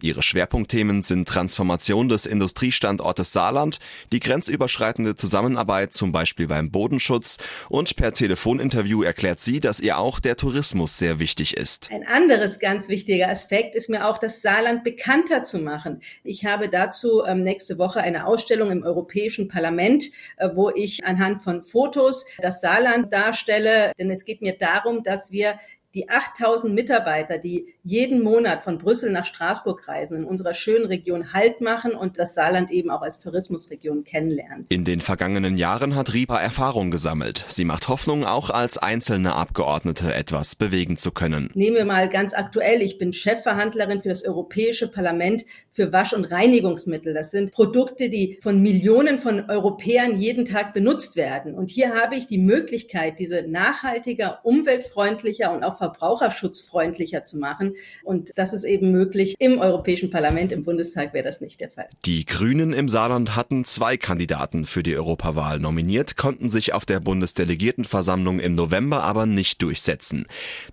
Ihre 0.00 0.22
Schwerpunktthemen 0.22 1.02
sind 1.02 1.28
Transformation 1.28 1.71
Transformation 1.72 2.08
des 2.10 2.26
Industriestandortes 2.26 3.32
Saarland, 3.32 3.78
die 4.12 4.20
grenzüberschreitende 4.20 5.14
Zusammenarbeit 5.14 5.94
zum 5.94 6.12
Beispiel 6.12 6.46
beim 6.46 6.70
Bodenschutz 6.70 7.38
und 7.70 7.96
per 7.96 8.12
Telefoninterview 8.12 9.02
erklärt 9.02 9.40
sie, 9.40 9.58
dass 9.58 9.80
ihr 9.80 9.96
auch 9.96 10.20
der 10.20 10.36
Tourismus 10.36 10.98
sehr 10.98 11.18
wichtig 11.18 11.56
ist. 11.56 11.90
Ein 11.90 12.06
anderes 12.06 12.58
ganz 12.58 12.88
wichtiger 12.88 13.28
Aspekt 13.28 13.74
ist 13.74 13.88
mir 13.88 14.06
auch, 14.06 14.18
das 14.18 14.42
Saarland 14.42 14.84
bekannter 14.84 15.44
zu 15.44 15.60
machen. 15.60 16.00
Ich 16.24 16.44
habe 16.44 16.68
dazu 16.68 17.24
ähm, 17.24 17.42
nächste 17.42 17.78
Woche 17.78 18.00
eine 18.00 18.26
Ausstellung 18.26 18.70
im 18.70 18.82
Europäischen 18.82 19.48
Parlament, 19.48 20.04
äh, 20.36 20.50
wo 20.54 20.68
ich 20.68 21.06
anhand 21.06 21.42
von 21.42 21.62
Fotos 21.62 22.26
das 22.38 22.60
Saarland 22.60 23.12
darstelle, 23.12 23.92
denn 23.98 24.10
es 24.10 24.26
geht 24.26 24.42
mir 24.42 24.58
darum, 24.58 25.02
dass 25.02 25.32
wir 25.32 25.58
die 25.94 26.08
8000 26.08 26.74
Mitarbeiter, 26.74 27.38
die 27.38 27.74
jeden 27.84 28.22
Monat 28.22 28.62
von 28.62 28.78
Brüssel 28.78 29.10
nach 29.10 29.26
Straßburg 29.26 29.88
reisen, 29.88 30.18
in 30.18 30.24
unserer 30.24 30.54
schönen 30.54 30.86
Region 30.86 31.32
Halt 31.32 31.60
machen 31.60 31.92
und 31.92 32.18
das 32.18 32.34
Saarland 32.34 32.70
eben 32.70 32.90
auch 32.90 33.02
als 33.02 33.18
Tourismusregion 33.18 34.04
kennenlernen. 34.04 34.66
In 34.68 34.84
den 34.84 35.00
vergangenen 35.00 35.56
Jahren 35.56 35.96
hat 35.96 36.14
Ripa 36.14 36.40
Erfahrung 36.40 36.92
gesammelt. 36.92 37.44
Sie 37.48 37.64
macht 37.64 37.88
Hoffnung, 37.88 38.24
auch 38.24 38.50
als 38.50 38.78
einzelne 38.78 39.34
Abgeordnete 39.34 40.14
etwas 40.14 40.54
bewegen 40.54 40.96
zu 40.96 41.10
können. 41.10 41.50
Nehmen 41.54 41.76
wir 41.76 41.84
mal 41.84 42.08
ganz 42.08 42.34
aktuell. 42.34 42.82
Ich 42.82 42.98
bin 42.98 43.12
Chefverhandlerin 43.12 44.00
für 44.00 44.10
das 44.10 44.24
Europäische 44.24 44.86
Parlament 44.86 45.44
für 45.70 45.92
Wasch- 45.92 46.12
und 46.12 46.26
Reinigungsmittel. 46.26 47.14
Das 47.14 47.32
sind 47.32 47.50
Produkte, 47.52 48.10
die 48.10 48.38
von 48.40 48.62
Millionen 48.62 49.18
von 49.18 49.50
Europäern 49.50 50.18
jeden 50.18 50.44
Tag 50.44 50.72
benutzt 50.72 51.16
werden. 51.16 51.54
Und 51.54 51.70
hier 51.70 51.94
habe 51.94 52.14
ich 52.14 52.26
die 52.28 52.38
Möglichkeit, 52.38 53.18
diese 53.18 53.42
nachhaltiger, 53.42 54.40
umweltfreundlicher 54.44 55.52
und 55.52 55.64
auch 55.64 55.78
verbraucherschutzfreundlicher 55.78 57.24
zu 57.24 57.38
machen. 57.38 57.71
Und 58.04 58.32
das 58.36 58.52
ist 58.52 58.64
eben 58.64 58.92
möglich. 58.92 59.34
Im 59.38 59.58
Europäischen 59.58 60.10
Parlament, 60.10 60.52
im 60.52 60.64
Bundestag 60.64 61.12
wäre 61.12 61.24
das 61.24 61.40
nicht 61.40 61.60
der 61.60 61.70
Fall. 61.70 61.88
Die 62.04 62.24
Grünen 62.24 62.72
im 62.72 62.88
Saarland 62.88 63.36
hatten 63.36 63.64
zwei 63.64 63.96
Kandidaten 63.96 64.64
für 64.64 64.82
die 64.82 64.96
Europawahl 64.96 65.58
nominiert, 65.58 66.16
konnten 66.16 66.48
sich 66.48 66.74
auf 66.74 66.84
der 66.84 67.00
Bundesdelegiertenversammlung 67.00 68.40
im 68.40 68.54
November 68.54 69.02
aber 69.02 69.26
nicht 69.26 69.62
durchsetzen. 69.62 70.26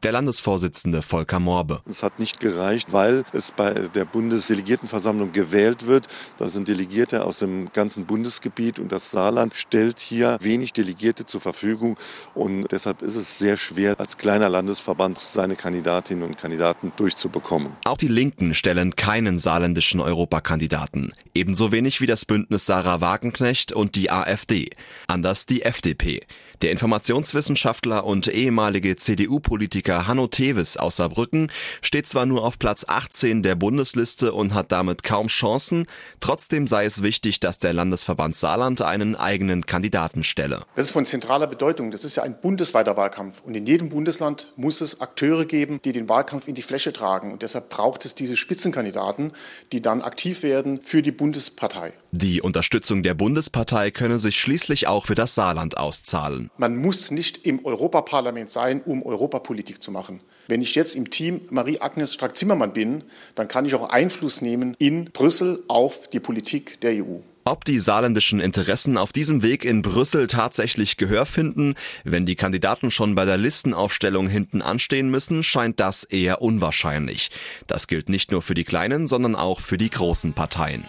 Der 0.04 0.12
Landesvorsitzende 0.12 1.02
Volker 1.02 1.40
Morbe. 1.40 1.82
Es 1.90 2.04
hat 2.04 2.20
nicht 2.20 2.40
gereicht, 2.40 2.94
weil 2.94 3.24
es 3.34 3.52
bei 3.52 3.74
der 3.74 4.06
Bundesdelegiertenversammlung 4.06 5.32
gewählt 5.32 5.88
wird. 5.88 6.08
Da 6.38 6.48
sind 6.50 6.68
Delegierte 6.68 7.26
aus 7.26 7.40
dem 7.40 7.72
ganzen 7.74 8.06
Bundesgebiet 8.06 8.80
und 8.80 8.92
das 8.92 9.12
Saarland 9.12 9.56
stellt 9.56 10.00
hier 10.00 10.38
wenig 10.42 10.74
Delegierte 10.74 11.26
zur 11.26 11.42
Verfügung 11.42 11.98
und 12.34 12.72
deshalb 12.72 13.02
ist 13.02 13.16
es 13.16 13.40
sehr 13.40 13.58
schwer 13.58 14.00
als 14.00 14.18
kleiner 14.18 14.50
Landesverband 14.50 15.00
Verband 15.00 15.20
seine 15.20 15.56
Kandidatinnen 15.56 16.24
und 16.24 16.38
Kandidaten 16.38 16.89
durchzubekommen. 16.96 17.74
Auch 17.86 17.98
die 17.98 18.08
Linken 18.08 18.54
stellen 18.54 18.96
keinen 18.96 19.40
saarländischen 19.40 20.02
Europakandidaten. 20.02 21.14
Ebenso 21.34 21.72
wenig 21.72 22.02
wie 22.02 22.08
das 22.08 22.26
Bündnis 22.26 22.66
Sarah 22.66 23.02
Wagenknecht 23.02 23.72
und 23.72 23.96
die 23.96 24.12
AfD. 24.12 24.70
Anders 25.08 25.46
die 25.46 25.64
FDP. 25.64 26.22
Der 26.62 26.72
Informationswissenschaftler 26.72 28.04
und 28.04 28.28
ehemalige 28.28 28.98
CDU-Politiker 28.98 30.08
Hanno 30.08 30.28
Tevis 30.28 30.76
aus 30.76 30.98
Saarbrücken 30.98 31.50
steht 31.82 32.06
zwar 32.06 32.26
nur 32.26 32.44
auf 32.44 32.60
Platz 32.60 32.84
18 32.86 33.44
der 33.44 33.56
Bundesliste 33.56 34.34
und 34.34 34.54
hat 34.54 34.74
damit 34.74 35.04
kaum 35.04 35.28
Chancen, 35.28 35.88
trotzdem 36.20 36.68
sei 36.68 36.84
es 36.84 37.02
wichtig, 37.02 37.40
dass 37.40 37.60
der 37.60 37.72
Landesverband 37.72 38.36
Saarland 38.36 38.82
einen 38.82 39.16
eigenen 39.16 39.68
Kandidaten 39.68 40.26
stelle. 40.26 40.64
Das 40.76 40.86
ist 40.86 40.92
von 40.92 41.06
zentraler 41.06 41.48
Bedeutung. 41.48 41.92
Das 41.92 42.04
ist 42.04 42.18
ja 42.18 42.24
ein 42.24 42.42
bundesweiter 42.42 42.98
Wahlkampf 42.98 43.42
und 43.46 43.56
in 43.56 43.66
jedem 43.66 43.88
Bundesland 43.88 44.52
muss 44.58 44.82
es 44.82 45.00
Akteure 45.00 45.46
geben, 45.46 45.80
die 45.86 45.94
den 45.94 46.10
Wahlkampf 46.10 46.50
in 46.50 46.56
die 46.56 46.62
Fläche 46.62 46.92
tragen 46.92 47.32
und 47.32 47.42
deshalb 47.42 47.70
braucht 47.70 48.04
es 48.04 48.16
diese 48.16 48.36
Spitzenkandidaten, 48.36 49.32
die 49.72 49.82
dann 49.82 50.02
aktiv 50.02 50.44
werden 50.44 50.82
für 50.84 51.02
die 51.02 51.14
Bundespartei. 51.14 51.94
Die 52.12 52.42
Unterstützung 52.42 53.04
der 53.04 53.14
Bundespartei 53.14 53.92
könne 53.92 54.18
sich 54.18 54.40
schließlich 54.40 54.88
auch 54.88 55.06
für 55.06 55.14
das 55.14 55.36
Saarland 55.36 55.78
auszahlen. 55.78 56.50
Man 56.58 56.76
muss 56.76 57.12
nicht 57.12 57.46
im 57.46 57.64
Europaparlament 57.64 58.50
sein, 58.50 58.82
um 58.82 59.04
Europapolitik 59.04 59.82
zu 59.84 59.92
machen. 59.92 60.20
Wenn 60.48 60.64
ich 60.64 60.74
jetzt 60.74 60.96
im 60.96 61.12
Team 61.12 61.42
Marie-Agnes 61.52 62.16
Strack-Zimmermann 62.16 62.74
bin, 62.74 63.04
dann 63.36 63.48
kann 63.48 63.66
ich 63.66 63.76
auch 63.76 63.90
Einfluss 63.90 64.42
nehmen 64.42 64.76
in 64.80 65.06
Brüssel 65.06 65.64
auf 65.68 66.08
die 66.10 66.20
Politik 66.20 66.82
der 66.82 67.06
EU. 67.06 67.20
Ob 67.46 67.66
die 67.66 67.80
saarländischen 67.80 68.40
Interessen 68.40 68.98
auf 68.98 69.12
diesem 69.12 69.44
Weg 69.44 69.64
in 69.64 69.82
Brüssel 69.84 70.28
tatsächlich 70.28 70.98
Gehör 70.98 71.26
finden, 71.26 71.76
wenn 72.04 72.26
die 72.26 72.36
Kandidaten 72.36 72.92
schon 72.92 73.16
bei 73.16 73.26
der 73.26 73.38
Listenaufstellung 73.38 74.28
hinten 74.28 74.62
anstehen 74.62 75.10
müssen, 75.10 75.44
scheint 75.44 75.80
das 75.80 76.04
eher 76.04 76.42
unwahrscheinlich. 76.42 77.30
Das 77.68 77.88
gilt 77.88 78.10
nicht 78.10 78.32
nur 78.32 78.42
für 78.42 78.56
die 78.56 78.66
kleinen, 78.66 79.08
sondern 79.08 79.36
auch 79.36 79.62
für 79.62 79.78
die 79.78 79.90
großen 79.90 80.34
Parteien. 80.34 80.86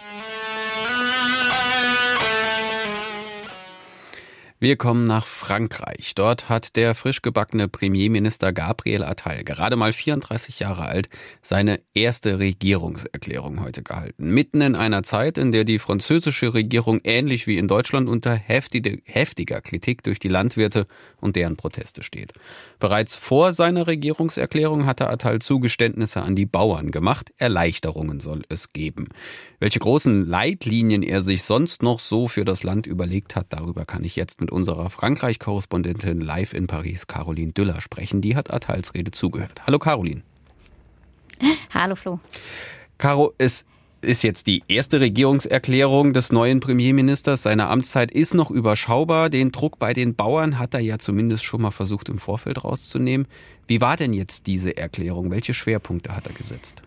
Wir 4.63 4.75
kommen 4.75 5.07
nach 5.07 5.25
Frankreich. 5.25 6.13
Dort 6.13 6.47
hat 6.47 6.75
der 6.75 6.93
frisch 6.93 7.23
gebackene 7.23 7.67
Premierminister 7.67 8.53
Gabriel 8.53 9.03
Attal, 9.03 9.43
gerade 9.43 9.75
mal 9.75 9.91
34 9.91 10.59
Jahre 10.59 10.85
alt, 10.85 11.09
seine 11.41 11.79
erste 11.95 12.37
Regierungserklärung 12.37 13.63
heute 13.63 13.81
gehalten. 13.81 14.29
Mitten 14.29 14.61
in 14.61 14.75
einer 14.75 15.01
Zeit, 15.01 15.39
in 15.39 15.51
der 15.51 15.63
die 15.63 15.79
französische 15.79 16.53
Regierung 16.53 17.01
ähnlich 17.03 17.47
wie 17.47 17.57
in 17.57 17.67
Deutschland 17.67 18.07
unter 18.07 18.35
heftige, 18.35 19.01
heftiger 19.03 19.61
Kritik 19.61 20.03
durch 20.03 20.19
die 20.19 20.27
Landwirte 20.27 20.85
und 21.19 21.37
deren 21.37 21.57
Proteste 21.57 22.03
steht. 22.03 22.33
Bereits 22.77 23.15
vor 23.15 23.53
seiner 23.53 23.87
Regierungserklärung 23.87 24.85
hatte 24.85 25.09
Attal 25.09 25.39
Zugeständnisse 25.39 26.21
an 26.21 26.35
die 26.35 26.45
Bauern 26.45 26.91
gemacht. 26.91 27.33
Erleichterungen 27.37 28.19
soll 28.19 28.43
es 28.47 28.73
geben. 28.73 29.07
Welche 29.59 29.79
großen 29.79 30.27
Leitlinien 30.27 31.01
er 31.01 31.23
sich 31.23 31.41
sonst 31.41 31.81
noch 31.81 31.99
so 31.99 32.27
für 32.27 32.45
das 32.45 32.61
Land 32.61 32.85
überlegt 32.85 33.35
hat, 33.35 33.47
darüber 33.49 33.85
kann 33.85 34.03
ich 34.03 34.15
jetzt 34.15 34.39
mit 34.39 34.50
unserer 34.51 34.89
Frankreich-Korrespondentin 34.89 36.21
live 36.21 36.53
in 36.53 36.67
Paris, 36.67 37.07
Caroline 37.07 37.51
Düller, 37.53 37.81
sprechen. 37.81 38.21
Die 38.21 38.35
hat 38.35 38.53
Attals 38.53 38.93
Rede 38.93 39.11
zugehört. 39.11 39.61
Hallo 39.65 39.79
Caroline. 39.79 40.21
Hallo 41.73 41.95
Flo. 41.95 42.19
Caro, 42.97 43.33
es 43.37 43.65
ist 44.01 44.23
jetzt 44.23 44.47
die 44.47 44.63
erste 44.67 44.99
Regierungserklärung 44.99 46.13
des 46.13 46.31
neuen 46.31 46.59
Premierministers. 46.59 47.43
Seine 47.43 47.67
Amtszeit 47.67 48.11
ist 48.11 48.33
noch 48.33 48.51
überschaubar. 48.51 49.29
Den 49.29 49.51
Druck 49.51 49.79
bei 49.79 49.93
den 49.93 50.15
Bauern 50.15 50.57
hat 50.59 50.73
er 50.73 50.79
ja 50.79 50.97
zumindest 50.97 51.43
schon 51.43 51.61
mal 51.61 51.71
versucht 51.71 52.09
im 52.09 52.19
Vorfeld 52.19 52.63
rauszunehmen. 52.63 53.27
Wie 53.67 53.81
war 53.81 53.97
denn 53.97 54.13
jetzt 54.13 54.47
diese 54.47 54.75
Erklärung? 54.75 55.31
Welche 55.31 55.53
Schwerpunkte 55.53 56.15
hat 56.15 56.27
er 56.27 56.33
gesetzt? 56.33 56.81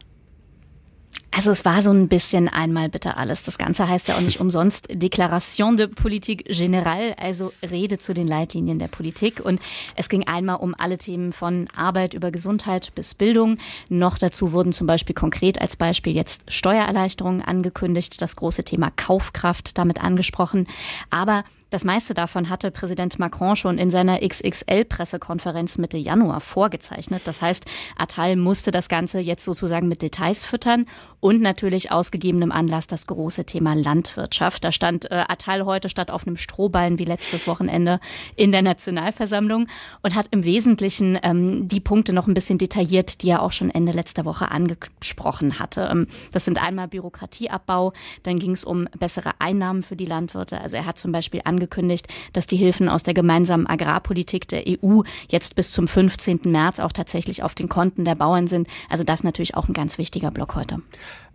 Also 1.36 1.50
es 1.50 1.64
war 1.64 1.82
so 1.82 1.90
ein 1.90 2.06
bisschen 2.06 2.48
einmal 2.48 2.88
bitte 2.88 3.16
alles. 3.16 3.42
Das 3.42 3.58
Ganze 3.58 3.88
heißt 3.88 4.06
ja 4.06 4.16
auch 4.16 4.20
nicht 4.20 4.40
umsonst 4.40 4.88
Déclaration 4.88 5.76
de 5.76 5.88
Politique 5.88 6.48
Générale, 6.48 7.18
also 7.18 7.52
Rede 7.68 7.98
zu 7.98 8.14
den 8.14 8.28
Leitlinien 8.28 8.78
der 8.78 8.86
Politik. 8.86 9.40
Und 9.44 9.60
es 9.96 10.08
ging 10.08 10.28
einmal 10.28 10.56
um 10.56 10.76
alle 10.78 10.96
Themen 10.96 11.32
von 11.32 11.66
Arbeit 11.74 12.14
über 12.14 12.30
Gesundheit 12.30 12.94
bis 12.94 13.14
Bildung. 13.14 13.58
Noch 13.88 14.16
dazu 14.16 14.52
wurden 14.52 14.72
zum 14.72 14.86
Beispiel 14.86 15.14
konkret 15.14 15.60
als 15.60 15.74
Beispiel 15.74 16.14
jetzt 16.14 16.52
Steuererleichterungen 16.52 17.42
angekündigt, 17.42 18.22
das 18.22 18.36
große 18.36 18.62
Thema 18.62 18.92
Kaufkraft 18.94 19.76
damit 19.76 20.00
angesprochen. 20.00 20.68
Aber 21.10 21.42
das 21.74 21.84
meiste 21.84 22.14
davon 22.14 22.50
hatte 22.50 22.70
Präsident 22.70 23.18
Macron 23.18 23.56
schon 23.56 23.78
in 23.78 23.90
seiner 23.90 24.20
XXL-Pressekonferenz 24.22 25.76
Mitte 25.76 25.96
Januar 25.96 26.40
vorgezeichnet. 26.40 27.22
Das 27.24 27.42
heißt, 27.42 27.64
Attal 27.98 28.36
musste 28.36 28.70
das 28.70 28.88
Ganze 28.88 29.18
jetzt 29.18 29.44
sozusagen 29.44 29.88
mit 29.88 30.00
Details 30.00 30.44
füttern 30.44 30.86
und 31.18 31.42
natürlich 31.42 31.90
ausgegebenem 31.90 32.52
Anlass 32.52 32.86
das 32.86 33.08
große 33.08 33.44
Thema 33.44 33.74
Landwirtschaft. 33.74 34.62
Da 34.62 34.70
stand 34.70 35.10
äh, 35.10 35.24
Attal 35.26 35.64
heute 35.64 35.88
statt 35.88 36.12
auf 36.12 36.28
einem 36.28 36.36
Strohballen 36.36 37.00
wie 37.00 37.06
letztes 37.06 37.48
Wochenende 37.48 37.98
in 38.36 38.52
der 38.52 38.62
Nationalversammlung 38.62 39.66
und 40.02 40.14
hat 40.14 40.28
im 40.30 40.44
Wesentlichen 40.44 41.18
ähm, 41.24 41.66
die 41.66 41.80
Punkte 41.80 42.12
noch 42.12 42.28
ein 42.28 42.34
bisschen 42.34 42.58
detailliert, 42.58 43.22
die 43.22 43.30
er 43.30 43.42
auch 43.42 43.50
schon 43.50 43.70
Ende 43.70 43.90
letzter 43.90 44.24
Woche 44.24 44.52
angesprochen 44.52 45.58
hatte. 45.58 45.88
Ähm, 45.90 46.06
das 46.30 46.44
sind 46.44 46.64
einmal 46.64 46.86
Bürokratieabbau, 46.86 47.94
dann 48.22 48.38
ging 48.38 48.52
es 48.52 48.62
um 48.62 48.86
bessere 48.96 49.32
Einnahmen 49.40 49.82
für 49.82 49.96
die 49.96 50.06
Landwirte. 50.06 50.60
Also 50.60 50.76
er 50.76 50.86
hat 50.86 50.98
zum 50.98 51.10
Beispiel 51.10 51.40
angekündigt, 51.42 51.63
angekündigt, 51.64 52.06
dass 52.32 52.46
die 52.46 52.56
Hilfen 52.56 52.88
aus 52.88 53.02
der 53.02 53.14
gemeinsamen 53.14 53.66
Agrarpolitik 53.66 54.48
der 54.48 54.64
EU 54.66 55.02
jetzt 55.28 55.54
bis 55.54 55.72
zum 55.72 55.88
15. 55.88 56.40
März 56.44 56.78
auch 56.78 56.92
tatsächlich 56.92 57.42
auf 57.42 57.54
den 57.54 57.68
Konten 57.68 58.04
der 58.04 58.14
Bauern 58.14 58.46
sind. 58.46 58.68
Also 58.88 59.04
das 59.04 59.24
natürlich 59.24 59.54
auch 59.54 59.68
ein 59.68 59.74
ganz 59.74 59.98
wichtiger 59.98 60.30
Block 60.30 60.54
heute. 60.54 60.82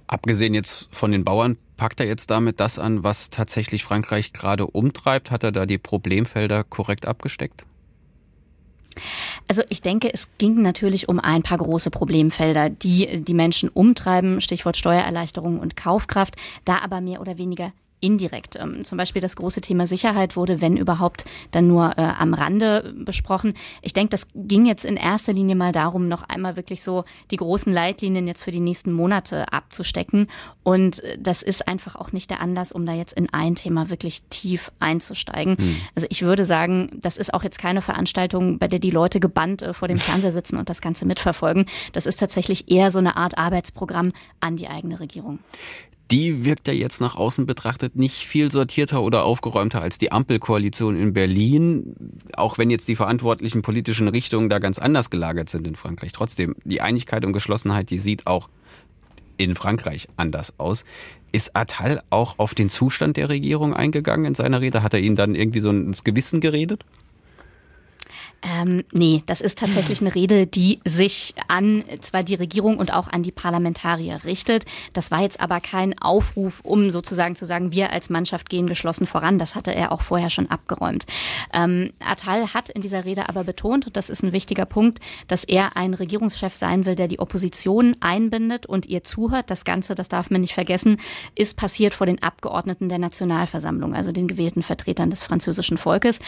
Abgesehen 0.07 0.53
jetzt 0.53 0.87
von 0.91 1.11
den 1.11 1.23
Bauern, 1.23 1.57
packt 1.77 1.99
er 1.99 2.07
jetzt 2.07 2.31
damit 2.31 2.59
das 2.59 2.79
an, 2.79 3.03
was 3.03 3.29
tatsächlich 3.29 3.83
Frankreich 3.83 4.33
gerade 4.33 4.65
umtreibt? 4.65 5.31
Hat 5.31 5.43
er 5.43 5.51
da 5.51 5.65
die 5.65 5.77
Problemfelder 5.77 6.63
korrekt 6.63 7.07
abgesteckt? 7.07 7.65
Also 9.47 9.61
ich 9.69 9.81
denke, 9.81 10.11
es 10.11 10.27
ging 10.39 10.61
natürlich 10.61 11.07
um 11.07 11.19
ein 11.19 11.43
paar 11.43 11.59
große 11.59 11.89
Problemfelder, 11.89 12.69
die 12.69 13.23
die 13.23 13.33
Menschen 13.33 13.69
umtreiben, 13.69 14.41
Stichwort 14.41 14.77
Steuererleichterung 14.77 15.59
und 15.59 15.77
Kaufkraft, 15.77 16.35
da 16.65 16.79
aber 16.79 17.01
mehr 17.01 17.21
oder 17.21 17.37
weniger 17.37 17.71
indirekt. 18.01 18.55
Ähm, 18.55 18.83
zum 18.83 18.97
Beispiel 18.97 19.21
das 19.21 19.35
große 19.35 19.61
Thema 19.61 19.87
Sicherheit 19.87 20.35
wurde, 20.35 20.61
wenn 20.61 20.77
überhaupt, 20.77 21.25
dann 21.51 21.67
nur 21.67 21.97
äh, 21.97 22.01
am 22.01 22.33
Rande 22.33 22.93
besprochen. 22.95 23.53
Ich 23.81 23.93
denke, 23.93 24.11
das 24.11 24.27
ging 24.35 24.65
jetzt 24.65 24.85
in 24.85 24.97
erster 24.97 25.33
Linie 25.33 25.55
mal 25.55 25.71
darum, 25.71 26.07
noch 26.07 26.23
einmal 26.23 26.55
wirklich 26.55 26.83
so 26.83 27.05
die 27.31 27.37
großen 27.37 27.71
Leitlinien 27.71 28.27
jetzt 28.27 28.43
für 28.43 28.51
die 28.51 28.59
nächsten 28.59 28.91
Monate 28.91 29.51
abzustecken. 29.51 30.27
Und 30.63 31.03
äh, 31.03 31.17
das 31.19 31.43
ist 31.43 31.67
einfach 31.67 31.95
auch 31.95 32.11
nicht 32.11 32.29
der 32.29 32.41
Anlass, 32.41 32.71
um 32.71 32.85
da 32.85 32.93
jetzt 32.93 33.13
in 33.13 33.31
ein 33.33 33.55
Thema 33.55 33.89
wirklich 33.89 34.23
tief 34.29 34.71
einzusteigen. 34.79 35.57
Hm. 35.57 35.75
Also 35.95 36.07
ich 36.09 36.21
würde 36.21 36.45
sagen, 36.45 36.91
das 37.01 37.17
ist 37.17 37.33
auch 37.33 37.43
jetzt 37.43 37.59
keine 37.59 37.81
Veranstaltung, 37.81 38.59
bei 38.59 38.67
der 38.67 38.79
die 38.79 38.91
Leute 38.91 39.19
gebannt 39.19 39.61
äh, 39.61 39.73
vor 39.73 39.87
dem 39.87 39.99
Fernseher 39.99 40.31
sitzen 40.31 40.57
und 40.57 40.69
das 40.69 40.81
Ganze 40.81 41.05
mitverfolgen. 41.05 41.65
Das 41.93 42.05
ist 42.05 42.19
tatsächlich 42.19 42.69
eher 42.71 42.91
so 42.91 42.99
eine 42.99 43.17
Art 43.17 43.37
Arbeitsprogramm 43.37 44.13
an 44.39 44.55
die 44.55 44.67
eigene 44.67 44.99
Regierung 44.99 45.39
die 46.11 46.43
wirkt 46.43 46.67
ja 46.67 46.73
jetzt 46.73 47.01
nach 47.01 47.15
außen 47.15 47.45
betrachtet 47.45 47.95
nicht 47.95 48.25
viel 48.25 48.51
sortierter 48.51 49.01
oder 49.01 49.23
aufgeräumter 49.23 49.81
als 49.81 49.97
die 49.97 50.11
Ampelkoalition 50.11 50.95
in 50.95 51.13
Berlin, 51.13 51.95
auch 52.35 52.57
wenn 52.57 52.69
jetzt 52.69 52.87
die 52.87 52.95
verantwortlichen 52.95 53.61
politischen 53.61 54.07
Richtungen 54.07 54.49
da 54.49 54.59
ganz 54.59 54.79
anders 54.79 55.09
gelagert 55.09 55.49
sind 55.49 55.67
in 55.67 55.75
Frankreich. 55.75 56.11
Trotzdem, 56.11 56.55
die 56.63 56.81
Einigkeit 56.81 57.25
und 57.25 57.33
Geschlossenheit, 57.33 57.91
die 57.91 57.99
sieht 57.99 58.25
auch 58.25 58.49
in 59.37 59.55
Frankreich 59.55 60.07
anders 60.17 60.53
aus. 60.57 60.83
Ist 61.31 61.55
Attal 61.55 62.01
auch 62.09 62.39
auf 62.39 62.55
den 62.55 62.69
Zustand 62.69 63.15
der 63.15 63.29
Regierung 63.29 63.73
eingegangen 63.73 64.25
in 64.25 64.35
seiner 64.35 64.61
Rede? 64.61 64.81
Hat 64.81 64.93
er 64.93 64.99
ihn 64.99 65.15
dann 65.15 65.35
irgendwie 65.35 65.59
so 65.59 65.69
ins 65.69 66.03
Gewissen 66.03 66.41
geredet? 66.41 66.83
Ähm, 68.41 68.83
nee, 68.93 69.21
das 69.25 69.41
ist 69.41 69.57
tatsächlich 69.57 69.99
eine 70.01 70.15
Rede, 70.15 70.47
die 70.47 70.79
sich 70.85 71.33
an 71.47 71.83
zwar 72.01 72.23
die 72.23 72.35
Regierung 72.35 72.77
und 72.77 72.93
auch 72.93 73.07
an 73.07 73.23
die 73.23 73.31
Parlamentarier 73.31 74.21
richtet. 74.23 74.65
Das 74.93 75.11
war 75.11 75.21
jetzt 75.21 75.41
aber 75.41 75.59
kein 75.59 75.97
Aufruf, 75.99 76.61
um 76.61 76.89
sozusagen 76.89 77.35
zu 77.35 77.45
sagen, 77.45 77.71
wir 77.71 77.91
als 77.91 78.09
Mannschaft 78.09 78.49
gehen 78.49 78.67
geschlossen 78.67 79.07
voran. 79.07 79.39
Das 79.39 79.55
hatte 79.55 79.73
er 79.75 79.91
auch 79.91 80.01
vorher 80.01 80.29
schon 80.29 80.49
abgeräumt. 80.49 81.05
Ähm, 81.53 81.91
Attal 81.99 82.53
hat 82.53 82.69
in 82.69 82.81
dieser 82.81 83.05
Rede 83.05 83.27
aber 83.27 83.43
betont, 83.43 83.87
und 83.87 83.97
das 83.97 84.09
ist 84.09 84.23
ein 84.23 84.31
wichtiger 84.31 84.65
Punkt, 84.65 84.99
dass 85.27 85.43
er 85.43 85.75
ein 85.75 85.93
Regierungschef 85.93 86.55
sein 86.55 86.85
will, 86.85 86.95
der 86.95 87.07
die 87.07 87.19
Opposition 87.19 87.97
einbindet 87.99 88.65
und 88.65 88.85
ihr 88.85 89.03
zuhört. 89.03 89.51
Das 89.51 89.65
Ganze, 89.65 89.95
das 89.95 90.07
darf 90.07 90.29
man 90.29 90.41
nicht 90.41 90.53
vergessen, 90.53 90.97
ist 91.35 91.57
passiert 91.57 91.93
vor 91.93 92.07
den 92.07 92.23
Abgeordneten 92.23 92.87
der 92.87 92.99
Nationalversammlung, 92.99 93.93
also 93.95 94.11
den 94.11 94.27
gewählten 94.27 94.63
Vertretern 94.63 95.09
des 95.09 95.23
französischen 95.23 95.77
Volkes. 95.77 96.19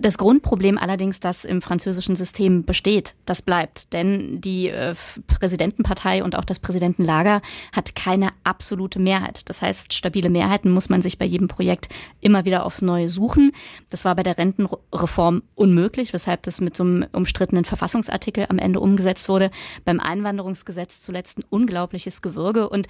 Das 0.00 0.18
Grundproblem 0.18 0.78
allerdings, 0.78 1.20
das 1.20 1.44
im 1.44 1.60
französischen 1.60 2.14
System 2.14 2.64
besteht, 2.64 3.14
das 3.26 3.42
bleibt. 3.42 3.92
Denn 3.92 4.40
die 4.40 4.68
äh, 4.68 4.94
Präsidentenpartei 5.26 6.22
und 6.22 6.36
auch 6.36 6.44
das 6.44 6.60
Präsidentenlager 6.60 7.42
hat 7.74 7.94
keine 7.94 8.28
absolute 8.44 8.98
Mehrheit. 9.00 9.48
Das 9.48 9.62
heißt, 9.62 9.92
stabile 9.92 10.30
Mehrheiten 10.30 10.70
muss 10.70 10.88
man 10.88 11.02
sich 11.02 11.18
bei 11.18 11.24
jedem 11.24 11.48
Projekt 11.48 11.88
immer 12.20 12.44
wieder 12.44 12.64
aufs 12.66 12.82
Neue 12.82 13.08
suchen. 13.08 13.52
Das 13.90 14.04
war 14.04 14.14
bei 14.14 14.22
der 14.22 14.38
Rentenreform 14.38 15.42
unmöglich, 15.54 16.12
weshalb 16.12 16.42
das 16.44 16.60
mit 16.60 16.76
so 16.76 16.84
einem 16.84 17.06
umstrittenen 17.12 17.64
Verfassungsartikel 17.64 18.46
am 18.48 18.58
Ende 18.58 18.80
umgesetzt 18.80 19.28
wurde. 19.28 19.50
Beim 19.84 19.98
Einwanderungsgesetz 19.98 21.00
zuletzt 21.00 21.38
ein 21.38 21.44
unglaubliches 21.50 22.22
Gewürge 22.22 22.68
und 22.68 22.86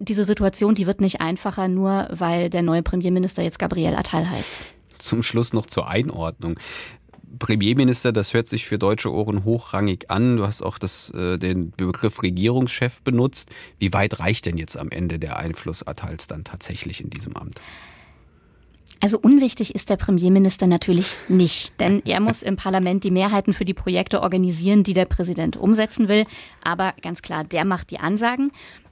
diese 0.00 0.22
Situation, 0.22 0.76
die 0.76 0.86
wird 0.86 1.00
nicht 1.00 1.20
einfacher, 1.20 1.66
nur 1.66 2.06
weil 2.12 2.50
der 2.50 2.62
neue 2.62 2.84
Premierminister 2.84 3.42
jetzt 3.42 3.58
Gabriel 3.58 3.96
Attal 3.96 4.30
heißt 4.30 4.52
zum 4.98 5.22
Schluss 5.22 5.52
noch 5.52 5.66
zur 5.66 5.88
Einordnung. 5.88 6.58
Premierminister, 7.38 8.12
das 8.12 8.34
hört 8.34 8.48
sich 8.48 8.66
für 8.66 8.78
deutsche 8.78 9.12
Ohren 9.12 9.44
hochrangig 9.44 10.10
an. 10.10 10.36
Du 10.36 10.46
hast 10.46 10.62
auch 10.62 10.78
das, 10.78 11.10
äh, 11.10 11.38
den 11.38 11.72
Begriff 11.72 12.22
Regierungschef 12.22 13.02
benutzt. 13.02 13.50
Wie 13.78 13.92
weit 13.92 14.18
reicht 14.20 14.46
denn 14.46 14.56
jetzt 14.56 14.76
am 14.76 14.90
Ende 14.90 15.18
der 15.18 15.36
Einfluss 15.38 15.86
Attals 15.86 16.26
dann 16.26 16.44
tatsächlich 16.44 17.02
in 17.02 17.10
diesem 17.10 17.36
Amt? 17.36 17.60
Also 19.00 19.18
unwichtig 19.20 19.74
ist 19.76 19.90
der 19.90 19.96
Premierminister 19.96 20.66
natürlich 20.66 21.14
nicht, 21.28 21.78
denn 21.78 22.02
er 22.04 22.18
muss 22.18 22.42
im 22.42 22.56
Parlament 22.56 23.04
die 23.04 23.12
Mehrheiten 23.12 23.52
für 23.52 23.64
die 23.64 23.74
Projekte 23.74 24.22
organisieren, 24.22 24.82
die 24.82 24.92
der 24.92 25.04
Präsident 25.04 25.56
umsetzen 25.56 26.08
will. 26.08 26.24
Aber 26.64 26.94
ganz 27.00 27.22
klar, 27.22 27.44
der 27.44 27.64
macht 27.64 27.92
die 27.92 28.00
Ansagen. 28.00 28.50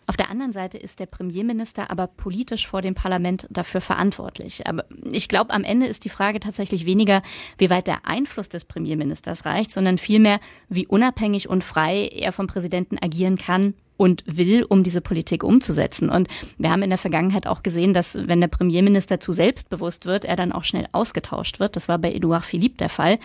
Auf 0.09 0.17
der 0.17 0.31
anderen 0.31 0.53
Seite 0.53 0.79
ist 0.79 1.01
der 1.01 1.07
Premierminister 1.07 1.91
aber 1.91 2.07
politisch 2.07 2.67
vor 2.67 2.81
dem 2.81 2.95
Parlament 2.95 3.47
dafür 3.51 3.81
verantwortlich. 3.81 4.67
Aber 4.67 4.85
ich 5.11 5.29
glaube, 5.29 5.53
am 5.53 5.65
Ende 5.65 5.87
ist 5.87 6.05
die 6.05 6.09
Frage 6.11 6.39
tatsächlich 6.39 6.87
weniger, 6.87 7.23
wie 7.59 7.71
weit 7.71 7.89
der 7.89 8.07
Einfluss 8.07 8.49
des 8.49 8.65
Premierministers 8.65 9.45
reicht, 9.45 9.73
sondern 9.73 9.99
vielmehr, 9.99 10.39
wie 10.69 10.87
unabhängig 10.87 11.49
und 11.49 11.65
frei 11.65 12.07
er 12.07 12.31
vom 12.31 12.47
Präsidenten 12.47 12.99
agieren 13.03 13.37
kann 13.37 13.75
und 13.97 14.23
will, 14.27 14.63
um 14.63 14.83
diese 14.83 15.01
Politik 15.01 15.43
umzusetzen. 15.43 16.11
Und 16.11 16.29
wir 16.59 16.71
haben 16.71 16.83
in 16.83 16.91
der 16.91 16.99
Vergangenheit 16.99 17.47
auch 17.47 17.63
gesehen, 17.63 17.95
dass 17.95 18.29
wenn 18.29 18.41
der 18.41 18.49
Premierminister 18.49 19.21
zu 19.21 19.33
selbstbewusst 19.33 20.07
wird, 20.07 20.25
er 20.25 20.37
dann 20.37 20.53
auch 20.53 20.65
schnell 20.65 20.87
ausgetauscht 20.93 21.61
wird. 21.61 21.77
Das 21.77 21.89
war 21.89 21.99
bei 21.99 22.13
Edouard 22.13 22.45
Philippe 22.45 22.77
der 22.77 22.89
Fall. 22.89 23.19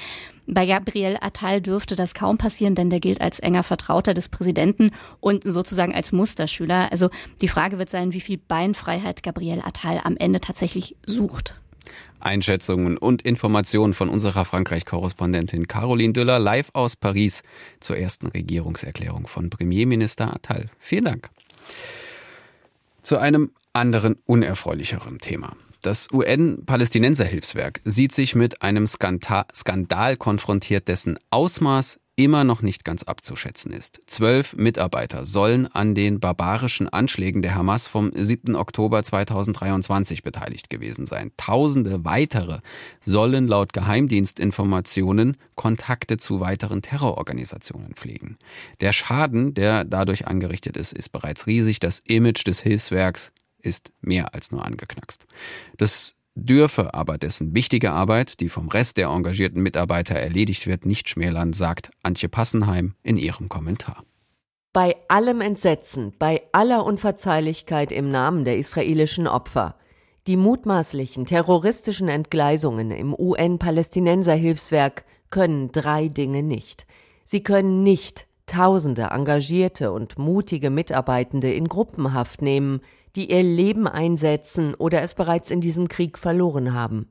Bei 0.53 0.65
Gabriel 0.65 1.17
Attal 1.21 1.61
dürfte 1.61 1.95
das 1.95 2.13
kaum 2.13 2.37
passieren, 2.37 2.75
denn 2.75 2.89
der 2.89 2.99
gilt 2.99 3.21
als 3.21 3.39
enger 3.39 3.63
Vertrauter 3.63 4.13
des 4.13 4.27
Präsidenten 4.27 4.91
und 5.21 5.45
sozusagen 5.45 5.95
als 5.95 6.11
Musterschüler. 6.11 6.91
Also 6.91 7.09
die 7.39 7.47
Frage 7.47 7.79
wird 7.79 7.89
sein, 7.89 8.11
wie 8.11 8.19
viel 8.19 8.37
Beinfreiheit 8.37 9.23
Gabriel 9.23 9.61
Attal 9.63 10.01
am 10.03 10.17
Ende 10.17 10.41
tatsächlich 10.41 10.97
sucht. 11.05 11.57
Einschätzungen 12.19 12.97
und 12.97 13.21
Informationen 13.21 13.93
von 13.93 14.09
unserer 14.09 14.43
Frankreich-Korrespondentin 14.43 15.69
Caroline 15.69 16.11
Düller 16.11 16.37
live 16.37 16.69
aus 16.73 16.97
Paris 16.97 17.43
zur 17.79 17.95
ersten 17.97 18.27
Regierungserklärung 18.27 19.27
von 19.27 19.49
Premierminister 19.49 20.33
Attal. 20.35 20.65
Vielen 20.79 21.05
Dank. 21.05 21.29
Zu 23.01 23.19
einem 23.19 23.51
anderen, 23.71 24.17
unerfreulicheren 24.25 25.19
Thema. 25.19 25.55
Das 25.81 26.09
UN-Palästinenser-Hilfswerk 26.13 27.81
sieht 27.85 28.11
sich 28.11 28.35
mit 28.35 28.61
einem 28.61 28.85
Skandal 28.85 30.15
konfrontiert, 30.15 30.87
dessen 30.87 31.17
Ausmaß 31.31 31.99
immer 32.15 32.43
noch 32.43 32.61
nicht 32.61 32.85
ganz 32.85 33.01
abzuschätzen 33.01 33.71
ist. 33.71 33.99
Zwölf 34.05 34.53
Mitarbeiter 34.53 35.25
sollen 35.25 35.65
an 35.67 35.95
den 35.95 36.19
barbarischen 36.19 36.87
Anschlägen 36.87 37.41
der 37.41 37.55
Hamas 37.55 37.87
vom 37.87 38.11
7. 38.13 38.55
Oktober 38.55 39.03
2023 39.03 40.21
beteiligt 40.21 40.69
gewesen 40.69 41.07
sein. 41.07 41.31
Tausende 41.37 42.05
weitere 42.05 42.59
sollen 42.99 43.47
laut 43.47 43.73
Geheimdienstinformationen 43.73 45.37
Kontakte 45.55 46.17
zu 46.17 46.41
weiteren 46.41 46.83
Terrororganisationen 46.83 47.95
pflegen. 47.95 48.37
Der 48.81 48.93
Schaden, 48.93 49.55
der 49.55 49.83
dadurch 49.83 50.27
angerichtet 50.27 50.77
ist, 50.77 50.93
ist 50.93 51.09
bereits 51.09 51.47
riesig. 51.47 51.79
Das 51.79 52.03
Image 52.05 52.45
des 52.45 52.61
Hilfswerks 52.61 53.31
ist 53.61 53.91
mehr 54.01 54.33
als 54.33 54.51
nur 54.51 54.65
angeknackst. 54.65 55.25
Das 55.77 56.15
dürfe 56.35 56.93
aber 56.93 57.17
dessen 57.17 57.53
wichtige 57.53 57.91
Arbeit, 57.91 58.39
die 58.39 58.49
vom 58.49 58.69
Rest 58.69 58.97
der 58.97 59.07
engagierten 59.07 59.61
Mitarbeiter 59.61 60.15
erledigt 60.15 60.67
wird, 60.67 60.85
nicht 60.85 61.09
schmälern, 61.09 61.53
sagt 61.53 61.91
Antje 62.03 62.29
Passenheim 62.29 62.95
in 63.03 63.17
ihrem 63.17 63.49
Kommentar. 63.49 64.03
Bei 64.73 64.95
allem 65.09 65.41
Entsetzen, 65.41 66.13
bei 66.17 66.43
aller 66.53 66.85
Unverzeihlichkeit 66.85 67.91
im 67.91 68.09
Namen 68.09 68.45
der 68.45 68.57
israelischen 68.57 69.27
Opfer, 69.27 69.75
die 70.27 70.37
mutmaßlichen 70.37 71.25
terroristischen 71.25 72.07
Entgleisungen 72.07 72.91
im 72.91 73.13
UN-Palästinenser-Hilfswerk 73.13 75.03
können 75.29 75.71
drei 75.71 76.07
Dinge 76.07 76.43
nicht. 76.43 76.85
Sie 77.25 77.43
können 77.43 77.83
nicht 77.83 78.27
Tausende 78.51 79.03
engagierte 79.11 79.93
und 79.93 80.17
mutige 80.17 80.69
Mitarbeitende 80.71 81.53
in 81.53 81.69
Gruppenhaft 81.69 82.41
nehmen, 82.41 82.81
die 83.15 83.31
ihr 83.31 83.43
Leben 83.43 83.87
einsetzen 83.87 84.73
oder 84.75 85.01
es 85.01 85.13
bereits 85.13 85.51
in 85.51 85.61
diesem 85.61 85.87
Krieg 85.87 86.17
verloren 86.17 86.73
haben. 86.73 87.09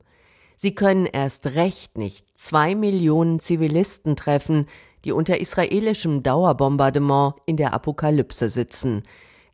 Sie 0.55 0.75
können 0.75 1.07
erst 1.07 1.55
recht 1.55 1.97
nicht 1.97 2.25
zwei 2.37 2.75
Millionen 2.75 3.39
Zivilisten 3.39 4.15
treffen, 4.15 4.67
die 5.05 5.11
unter 5.11 5.39
israelischem 5.39 6.21
Dauerbombardement 6.21 7.33
in 7.45 7.57
der 7.57 7.73
Apokalypse 7.73 8.49
sitzen. 8.49 9.03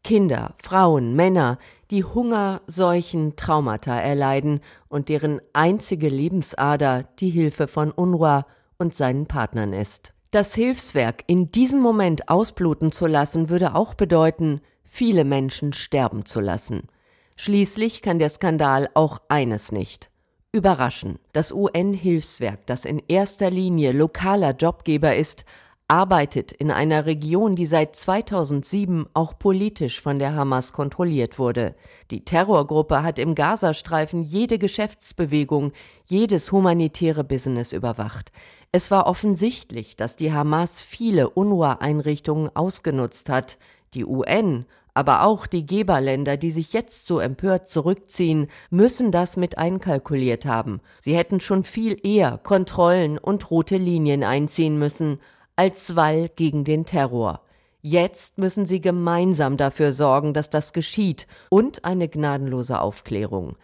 Kinder, 0.04 0.54
Frauen, 0.62 1.16
Männer, 1.16 1.60
die 1.92 2.04
Hunger, 2.04 2.62
Seuchen, 2.68 3.36
Traumata 3.36 3.98
erleiden 4.00 4.62
und 4.90 5.10
deren 5.10 5.42
einzige 5.54 6.10
Lebensader 6.10 7.04
die 7.20 7.30
Hilfe 7.30 7.68
von 7.68 7.92
UNRWA 7.92 8.46
und 8.78 8.94
seinen 8.94 9.28
Partnern 9.28 9.74
ist. 9.74 10.14
Das 10.32 10.54
Hilfswerk 10.56 11.24
in 11.28 11.52
diesem 11.52 11.80
Moment 11.80 12.30
ausbluten 12.30 12.92
zu 12.92 13.08
lassen, 13.08 13.50
würde 13.50 13.76
auch 13.76 13.94
bedeuten, 13.94 14.62
viele 14.88 15.24
Menschen 15.24 15.74
sterben 15.74 16.26
zu 16.26 16.40
lassen. 16.40 16.88
Schließlich 17.36 18.02
kann 18.02 18.20
der 18.20 18.30
Skandal 18.30 18.90
auch 18.94 19.20
eines 19.30 19.72
nicht. 19.72 20.10
Überraschen. 20.52 21.20
Das 21.34 21.52
UN-Hilfswerk, 21.52 22.66
das 22.66 22.86
in 22.86 23.02
erster 23.08 23.52
Linie 23.52 23.92
lokaler 23.92 24.56
Jobgeber 24.56 25.16
ist, 25.16 25.46
arbeitet 25.88 26.52
in 26.52 26.70
einer 26.70 27.06
Region, 27.06 27.56
die 27.56 27.66
seit 27.66 27.96
2007 27.96 29.08
auch 29.14 29.40
politisch 29.40 30.02
von 30.02 30.20
der 30.20 30.36
Hamas 30.36 30.74
kontrolliert 30.74 31.40
wurde. 31.40 31.76
Die 32.12 32.26
Terrorgruppe 32.26 33.04
hat 33.04 33.20
im 33.20 33.36
Gazastreifen 33.36 34.24
jede 34.24 34.60
Geschäftsbewegung, 34.60 35.72
jedes 36.06 36.52
humanitäre 36.52 37.24
Business 37.24 37.72
überwacht. 37.72 38.32
Es 38.74 38.92
war 38.92 39.08
offensichtlich, 39.08 39.96
dass 39.96 40.18
die 40.18 40.34
Hamas 40.34 40.82
viele 40.82 41.30
UNRWA-Einrichtungen 41.30 42.54
ausgenutzt 42.54 43.30
hat. 43.30 43.58
Die 43.98 44.06
UN 44.06 44.66
aber 44.98 45.26
auch 45.26 45.46
die 45.46 45.64
Geberländer, 45.64 46.38
die 46.38 46.50
sich 46.50 46.74
jetzt 46.74 47.06
so 47.06 47.20
empört 47.20 47.70
zurückziehen, 47.70 48.48
müssen 48.72 49.12
das 49.12 49.38
mit 49.38 49.56
einkalkuliert 49.60 50.48
haben. 50.48 50.82
Sie 51.02 51.16
hätten 51.16 51.40
schon 51.40 51.64
viel 51.66 52.00
eher 52.04 52.40
Kontrollen 52.40 53.20
und 53.20 53.52
rote 53.52 53.78
Linien 53.78 54.24
einziehen 54.24 54.80
müssen, 54.80 55.20
als 55.56 55.96
Wall 55.96 56.30
gegen 56.36 56.64
den 56.64 56.88
Terror. 56.88 57.42
Jetzt 57.84 58.40
müssen 58.40 58.66
sie 58.66 58.82
gemeinsam 58.82 59.56
dafür 59.56 59.92
sorgen, 59.92 60.34
dass 60.34 60.50
das 60.50 60.74
geschieht 60.74 61.28
und 61.50 61.86
eine 61.86 62.08
gnadenlose 62.08 62.82
Aufklärung. 62.82 63.56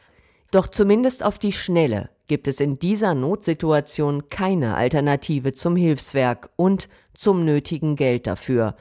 Doch 0.52 0.68
zumindest 0.68 1.24
auf 1.26 1.40
die 1.40 1.52
Schnelle 1.52 2.12
gibt 2.28 2.48
es 2.48 2.60
in 2.60 2.78
dieser 2.78 3.16
Notsituation 3.16 4.30
keine 4.30 4.76
Alternative 4.76 5.54
zum 5.54 5.76
Hilfswerk 5.76 6.52
und 6.58 6.90
zum 7.16 7.44
nötigen 7.44 7.96
Geld 7.96 8.28
dafür. 8.28 8.76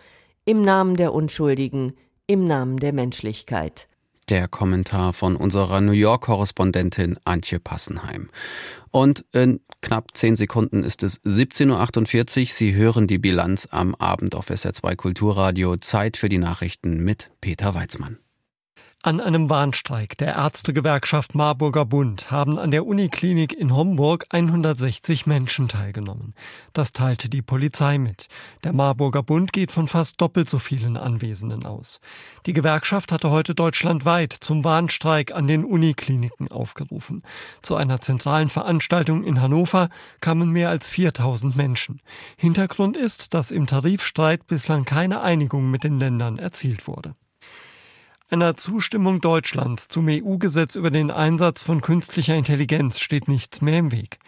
Im 0.45 0.63
Namen 0.63 0.97
der 0.97 1.15
Unschuldigen, 1.15 1.93
im 2.27 2.49
Namen 2.49 2.79
der 2.79 2.93
Menschlichkeit. 2.93 3.87
Der 4.29 4.49
Kommentar 4.49 5.13
von 5.13 5.37
unserer 5.37 5.81
New 5.81 5.93
York-Korrespondentin 5.93 7.17
Antje 7.23 7.61
Passenheim. 7.61 8.29
Und 8.91 9.25
in 9.31 9.61
knapp 9.83 10.17
zehn 10.17 10.35
Sekunden 10.35 10.83
ist 10.83 11.05
es 11.05 11.23
17.48 11.23 12.41
Uhr. 12.41 12.47
Sie 12.49 12.75
hören 12.75 13.07
die 13.07 13.19
Bilanz 13.19 13.69
am 13.71 13.95
Abend 13.95 14.35
auf 14.35 14.51
SR2 14.51 14.97
Kulturradio. 14.97 15.77
Zeit 15.77 16.17
für 16.17 16.29
die 16.29 16.39
Nachrichten 16.39 17.05
mit 17.05 17.31
Peter 17.41 17.75
Weizmann. 17.77 18.19
An 19.05 19.21
einem 19.21 19.51
Warnstreik 19.51 20.17
der 20.19 20.37
Ärztegewerkschaft 20.37 21.35
Marburger 21.35 21.85
Bund 21.85 22.31
haben 22.31 22.57
an 22.57 22.71
der 22.71 22.87
Uniklinik 22.87 23.53
in 23.53 23.75
Homburg 23.75 24.27
160 24.31 25.27
Menschen 25.27 25.67
teilgenommen. 25.67 26.35
Das 26.73 26.93
teilte 26.93 27.29
die 27.29 27.43
Polizei 27.43 27.99
mit. 27.99 28.29
Der 28.63 28.73
Marburger 28.73 29.25
Bund 29.25 29.53
geht 29.53 29.73
von 29.73 29.89
fast 29.89 30.21
doppelt 30.21 30.49
so 30.49 30.61
vielen 30.61 30.97
Anwesenden 30.97 31.67
aus. 31.67 32.01
Die 32.47 32.53
Gewerkschaft 32.53 33.11
hatte 33.11 33.31
heute 33.31 33.57
deutschlandweit 33.57 34.33
zum 34.35 34.63
Warnstreik 34.63 35.35
an 35.35 35.49
den 35.49 35.65
Unikliniken 35.65 36.47
aufgerufen. 36.53 37.25
Zu 37.61 37.75
einer 37.75 38.01
zentralen 38.01 38.51
Veranstaltung 38.51 39.25
in 39.25 39.43
Hannover 39.43 39.89
kamen 40.21 40.51
mehr 40.51 40.69
als 40.69 40.89
4000 40.89 41.57
Menschen. 41.57 42.01
Hintergrund 42.37 42.97
ist, 42.97 43.35
dass 43.35 43.51
im 43.51 43.67
Tarifstreit 43.67 44.47
bislang 44.47 44.85
keine 44.85 45.23
Einigung 45.23 45.73
mit 45.73 45.83
den 45.83 45.99
Ländern 45.99 46.39
erzielt 46.39 46.87
wurde. 46.87 47.17
Einer 48.33 48.57
Zustimmung 48.57 49.21
Deutschlands 49.21 49.89
zum 49.89 50.07
EU-Gesetz 50.09 50.75
über 50.75 50.91
den 50.91 51.11
Einsatz 51.11 51.63
von 51.63 51.83
künstlicher 51.83 52.35
Intelligenz 52.35 52.99
steht 52.99 53.29
nichts 53.29 53.61
mehr 53.61 53.79
im 53.79 53.93
Weg. 53.93 54.21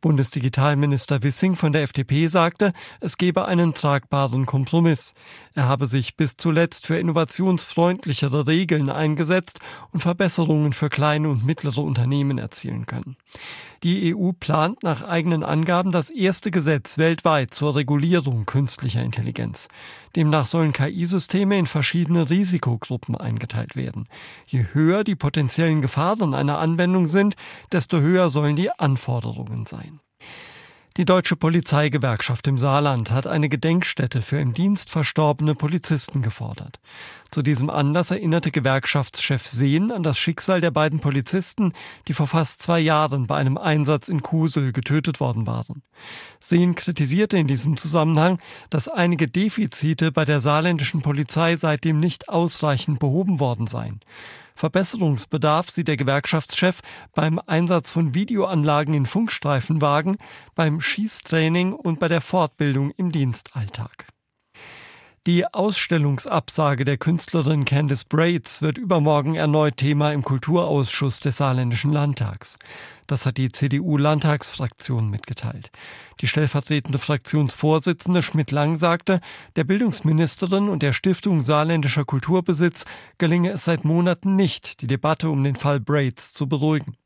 Bundesdigitalminister 0.00 1.22
Wissing 1.22 1.54
von 1.54 1.72
der 1.72 1.84
FDP 1.84 2.26
sagte, 2.26 2.72
es 2.98 3.18
gebe 3.18 3.44
einen 3.44 3.72
tragbaren 3.72 4.46
Kompromiss. 4.46 5.14
Er 5.54 5.68
habe 5.68 5.86
sich 5.86 6.16
bis 6.16 6.36
zuletzt 6.36 6.86
für 6.86 6.98
innovationsfreundlichere 6.98 8.46
Regeln 8.46 8.90
eingesetzt 8.90 9.60
und 9.90 10.00
Verbesserungen 10.00 10.72
für 10.72 10.88
kleine 10.88 11.28
und 11.28 11.44
mittlere 11.44 11.78
Unternehmen 11.78 12.38
erzielen 12.38 12.86
können. 12.86 13.16
Die 13.82 14.14
EU 14.14 14.32
plant 14.32 14.82
nach 14.82 15.02
eigenen 15.02 15.42
Angaben 15.42 15.90
das 15.90 16.08
erste 16.08 16.50
Gesetz 16.50 16.98
weltweit 16.98 17.52
zur 17.52 17.74
Regulierung 17.74 18.46
künstlicher 18.46 19.02
Intelligenz. 19.02 19.68
Demnach 20.14 20.46
sollen 20.46 20.72
KI-Systeme 20.72 21.58
in 21.58 21.66
verschiedene 21.66 22.30
Risikogruppen 22.30 23.16
eingeteilt 23.16 23.76
werden. 23.76 24.08
Je 24.46 24.66
höher 24.72 25.04
die 25.04 25.16
potenziellen 25.16 25.82
Gefahren 25.82 26.34
einer 26.34 26.58
Anwendung 26.58 27.08
sind, 27.08 27.34
desto 27.72 28.00
höher 28.00 28.30
sollen 28.30 28.56
die 28.56 28.70
Anforderungen 28.70 29.66
sein. 29.66 30.00
Die 30.98 31.06
Deutsche 31.06 31.36
Polizeigewerkschaft 31.36 32.46
im 32.48 32.58
Saarland 32.58 33.10
hat 33.10 33.26
eine 33.26 33.48
Gedenkstätte 33.48 34.20
für 34.20 34.38
im 34.38 34.52
Dienst 34.52 34.90
verstorbene 34.90 35.54
Polizisten 35.54 36.20
gefordert. 36.20 36.80
Zu 37.30 37.40
diesem 37.40 37.70
Anlass 37.70 38.10
erinnerte 38.10 38.50
Gewerkschaftschef 38.50 39.46
Sehn 39.46 39.90
an 39.90 40.02
das 40.02 40.18
Schicksal 40.18 40.60
der 40.60 40.70
beiden 40.70 41.00
Polizisten, 41.00 41.72
die 42.08 42.12
vor 42.12 42.26
fast 42.26 42.60
zwei 42.60 42.78
Jahren 42.78 43.26
bei 43.26 43.36
einem 43.36 43.56
Einsatz 43.56 44.10
in 44.10 44.22
Kusel 44.22 44.74
getötet 44.74 45.18
worden 45.18 45.46
waren. 45.46 45.82
Sehn 46.40 46.74
kritisierte 46.74 47.38
in 47.38 47.46
diesem 47.46 47.78
Zusammenhang, 47.78 48.38
dass 48.68 48.88
einige 48.88 49.28
Defizite 49.28 50.12
bei 50.12 50.26
der 50.26 50.42
saarländischen 50.42 51.00
Polizei 51.00 51.56
seitdem 51.56 52.00
nicht 52.00 52.28
ausreichend 52.28 52.98
behoben 52.98 53.40
worden 53.40 53.66
seien. 53.66 54.00
Verbesserungsbedarf 54.54 55.70
sieht 55.70 55.88
der 55.88 55.96
Gewerkschaftschef 55.96 56.80
beim 57.14 57.38
Einsatz 57.38 57.90
von 57.90 58.14
Videoanlagen 58.14 58.94
in 58.94 59.06
Funkstreifenwagen, 59.06 60.16
beim 60.54 60.80
Schießtraining 60.80 61.72
und 61.72 61.98
bei 61.98 62.08
der 62.08 62.20
Fortbildung 62.20 62.90
im 62.96 63.12
Dienstalltag. 63.12 64.11
Die 65.28 65.46
Ausstellungsabsage 65.46 66.82
der 66.82 66.96
Künstlerin 66.96 67.64
Candice 67.64 68.02
Braids 68.02 68.60
wird 68.60 68.76
übermorgen 68.76 69.36
erneut 69.36 69.76
Thema 69.76 70.12
im 70.12 70.24
Kulturausschuss 70.24 71.20
des 71.20 71.36
Saarländischen 71.36 71.92
Landtags. 71.92 72.56
Das 73.06 73.24
hat 73.24 73.36
die 73.36 73.52
CDU-Landtagsfraktion 73.52 75.08
mitgeteilt. 75.10 75.70
Die 76.20 76.26
stellvertretende 76.26 76.98
Fraktionsvorsitzende 76.98 78.22
Schmidt-Lang 78.22 78.76
sagte, 78.78 79.20
der 79.54 79.64
Bildungsministerin 79.64 80.68
und 80.68 80.82
der 80.82 80.92
Stiftung 80.92 81.42
Saarländischer 81.42 82.04
Kulturbesitz 82.04 82.84
gelinge 83.18 83.50
es 83.50 83.64
seit 83.64 83.84
Monaten 83.84 84.34
nicht, 84.34 84.80
die 84.80 84.86
Debatte 84.86 85.30
um 85.30 85.44
den 85.44 85.56
Fall 85.56 85.78
Braids 85.78 86.32
zu 86.32 86.48
beruhigen. 86.48 86.96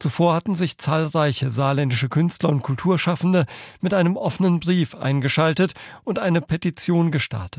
Zuvor 0.00 0.34
hatten 0.34 0.54
sich 0.54 0.76
zahlreiche 0.78 1.50
saarländische 1.50 2.08
Künstler 2.08 2.48
und 2.48 2.62
Kulturschaffende 2.62 3.46
mit 3.80 3.94
einem 3.94 4.16
offenen 4.16 4.60
Brief 4.60 4.94
eingeschaltet 4.94 5.74
und 6.02 6.18
eine 6.18 6.40
Petition 6.40 7.10
gestartet. 7.10 7.53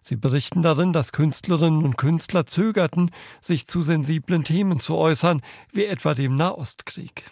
Sie 0.00 0.16
berichten 0.16 0.62
darin, 0.62 0.92
dass 0.92 1.12
Künstlerinnen 1.12 1.84
und 1.84 1.96
Künstler 1.96 2.46
zögerten, 2.46 3.10
sich 3.40 3.66
zu 3.66 3.82
sensiblen 3.82 4.44
Themen 4.44 4.80
zu 4.80 4.96
äußern, 4.96 5.42
wie 5.72 5.84
etwa 5.84 6.14
dem 6.14 6.34
Nahostkrieg. 6.36 7.24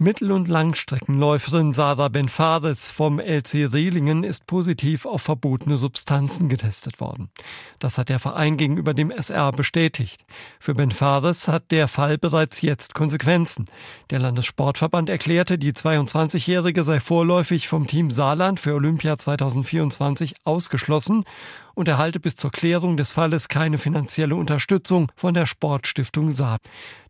Mittel- 0.00 0.30
und 0.30 0.46
Langstreckenläuferin 0.46 1.72
Sarah 1.72 2.06
Benfares 2.06 2.88
vom 2.88 3.18
LC 3.18 3.72
Rehlingen 3.72 4.22
ist 4.22 4.46
positiv 4.46 5.04
auf 5.06 5.22
verbotene 5.22 5.76
Substanzen 5.76 6.48
getestet 6.48 7.00
worden. 7.00 7.30
Das 7.80 7.98
hat 7.98 8.08
der 8.08 8.20
Verein 8.20 8.56
gegenüber 8.56 8.94
dem 8.94 9.10
SR 9.10 9.50
bestätigt. 9.50 10.24
Für 10.60 10.76
Benfares 10.76 11.48
hat 11.48 11.72
der 11.72 11.88
Fall 11.88 12.16
bereits 12.16 12.62
jetzt 12.62 12.94
Konsequenzen. 12.94 13.64
Der 14.10 14.20
Landessportverband 14.20 15.10
erklärte, 15.10 15.58
die 15.58 15.72
22-Jährige 15.72 16.84
sei 16.84 17.00
vorläufig 17.00 17.66
vom 17.66 17.88
Team 17.88 18.12
Saarland 18.12 18.60
für 18.60 18.74
Olympia 18.74 19.18
2024 19.18 20.36
ausgeschlossen 20.44 21.24
und 21.74 21.88
erhalte 21.88 22.20
bis 22.20 22.36
zur 22.36 22.52
Klärung 22.52 22.96
des 22.96 23.10
Falles 23.10 23.48
keine 23.48 23.78
finanzielle 23.78 24.36
Unterstützung 24.36 25.10
von 25.16 25.34
der 25.34 25.46
Sportstiftung 25.46 26.30
Saar. 26.30 26.58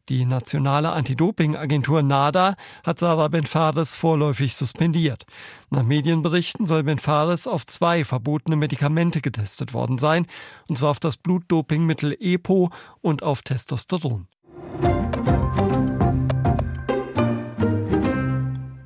Die 0.08 0.24
nationale 0.24 0.92
Anti-Doping-Agentur 0.92 2.02
NADA 2.02 2.56
hat 2.82 2.98
Sarah 2.98 3.28
Benfares 3.28 3.94
vorläufig 3.94 4.56
suspendiert. 4.56 5.26
Nach 5.68 5.82
Medienberichten 5.82 6.64
soll 6.64 6.82
Benfares 6.82 7.46
auf 7.46 7.66
zwei 7.66 8.04
verbotene 8.04 8.56
Medikamente 8.56 9.20
getestet 9.20 9.74
worden 9.74 9.98
sein, 9.98 10.26
und 10.66 10.78
zwar 10.78 10.90
auf 10.90 11.00
das 11.00 11.18
Blutdopingmittel 11.18 12.16
EPO 12.18 12.70
und 13.02 13.22
auf 13.22 13.42
Testosteron. 13.42 14.26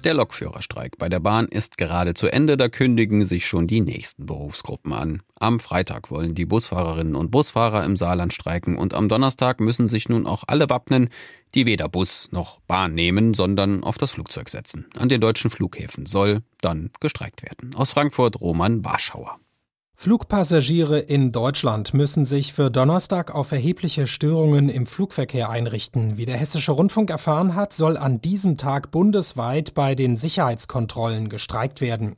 Der 0.04 0.14
Lokführerstreik 0.14 0.98
bei 0.98 1.08
der 1.08 1.20
Bahn 1.20 1.46
ist 1.46 1.78
gerade 1.78 2.12
zu 2.14 2.26
Ende, 2.26 2.56
da 2.56 2.68
kündigen 2.68 3.24
sich 3.24 3.46
schon 3.46 3.68
die 3.68 3.80
nächsten 3.80 4.26
Berufsgruppen 4.26 4.92
an. 4.92 5.22
Am 5.38 5.60
Freitag 5.60 6.10
wollen 6.10 6.34
die 6.34 6.44
Busfahrerinnen 6.44 7.14
und 7.14 7.30
Busfahrer 7.30 7.84
im 7.84 7.96
Saarland 7.96 8.34
streiken 8.34 8.76
und 8.76 8.94
am 8.94 9.08
Donnerstag 9.08 9.60
müssen 9.60 9.86
sich 9.86 10.08
nun 10.08 10.26
auch 10.26 10.42
alle 10.48 10.68
wappnen, 10.68 11.08
die 11.54 11.66
weder 11.66 11.88
Bus 11.88 12.28
noch 12.32 12.58
Bahn 12.62 12.94
nehmen, 12.94 13.32
sondern 13.32 13.84
auf 13.84 13.96
das 13.96 14.10
Flugzeug 14.10 14.48
setzen. 14.48 14.86
An 14.98 15.08
den 15.08 15.20
deutschen 15.20 15.52
Flughäfen 15.52 16.06
soll 16.06 16.42
dann 16.60 16.90
gestreikt 16.98 17.44
werden. 17.44 17.72
Aus 17.76 17.92
Frankfurt 17.92 18.40
Roman 18.40 18.84
Warschauer. 18.84 19.38
Flugpassagiere 20.02 20.98
in 20.98 21.30
Deutschland 21.30 21.94
müssen 21.94 22.24
sich 22.24 22.52
für 22.52 22.72
Donnerstag 22.72 23.32
auf 23.32 23.52
erhebliche 23.52 24.08
Störungen 24.08 24.68
im 24.68 24.84
Flugverkehr 24.84 25.48
einrichten. 25.48 26.16
Wie 26.16 26.24
der 26.24 26.36
Hessische 26.36 26.72
Rundfunk 26.72 27.08
erfahren 27.08 27.54
hat, 27.54 27.72
soll 27.72 27.96
an 27.96 28.20
diesem 28.20 28.56
Tag 28.56 28.90
bundesweit 28.90 29.74
bei 29.74 29.94
den 29.94 30.16
Sicherheitskontrollen 30.16 31.28
gestreikt 31.28 31.80
werden. 31.80 32.16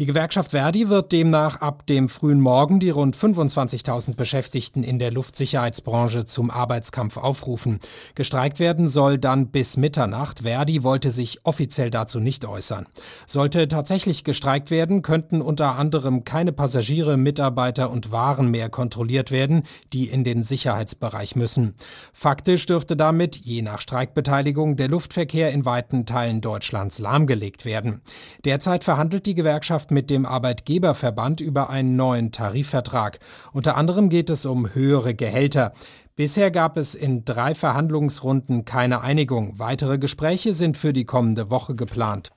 Die 0.00 0.06
Gewerkschaft 0.06 0.52
Verdi 0.52 0.88
wird 0.88 1.12
demnach 1.12 1.60
ab 1.60 1.86
dem 1.86 2.08
frühen 2.08 2.40
Morgen 2.40 2.80
die 2.80 2.88
rund 2.88 3.14
25.000 3.14 4.16
Beschäftigten 4.16 4.82
in 4.82 4.98
der 4.98 5.12
Luftsicherheitsbranche 5.12 6.24
zum 6.24 6.50
Arbeitskampf 6.50 7.18
aufrufen. 7.18 7.80
Gestreikt 8.14 8.60
werden 8.60 8.88
soll 8.88 9.18
dann 9.18 9.48
bis 9.48 9.76
Mitternacht. 9.76 10.38
Verdi 10.38 10.84
wollte 10.84 11.10
sich 11.10 11.44
offiziell 11.44 11.90
dazu 11.90 12.18
nicht 12.18 12.46
äußern. 12.46 12.86
Sollte 13.26 13.68
tatsächlich 13.68 14.24
gestreikt 14.24 14.70
werden, 14.70 15.02
könnten 15.02 15.42
unter 15.42 15.76
anderem 15.76 16.24
keine 16.24 16.52
Passagiere, 16.52 17.18
Mitarbeiter 17.18 17.90
und 17.90 18.10
Waren 18.10 18.50
mehr 18.50 18.70
kontrolliert 18.70 19.30
werden, 19.30 19.64
die 19.92 20.08
in 20.08 20.24
den 20.24 20.44
Sicherheitsbereich 20.44 21.36
müssen. 21.36 21.74
Faktisch 22.14 22.64
dürfte 22.64 22.96
damit, 22.96 23.36
je 23.36 23.60
nach 23.60 23.82
Streikbeteiligung, 23.82 24.76
der 24.76 24.88
Luftverkehr 24.88 25.50
in 25.50 25.66
weiten 25.66 26.06
Teilen 26.06 26.40
Deutschlands 26.40 27.00
lahmgelegt 27.00 27.66
werden. 27.66 28.00
Derzeit 28.46 28.82
verhandelt 28.82 29.26
die 29.26 29.34
Gewerkschaft 29.34 29.89
mit 29.90 30.10
dem 30.10 30.26
Arbeitgeberverband 30.26 31.40
über 31.40 31.70
einen 31.70 31.96
neuen 31.96 32.32
Tarifvertrag. 32.32 33.18
Unter 33.52 33.76
anderem 33.76 34.08
geht 34.08 34.30
es 34.30 34.46
um 34.46 34.74
höhere 34.74 35.14
Gehälter. 35.14 35.72
Bisher 36.16 36.50
gab 36.50 36.76
es 36.76 36.94
in 36.94 37.24
drei 37.24 37.54
Verhandlungsrunden 37.54 38.64
keine 38.64 39.00
Einigung. 39.00 39.54
Weitere 39.58 39.98
Gespräche 39.98 40.52
sind 40.52 40.76
für 40.76 40.92
die 40.92 41.04
kommende 41.04 41.50
Woche 41.50 41.74
geplant. 41.74 42.30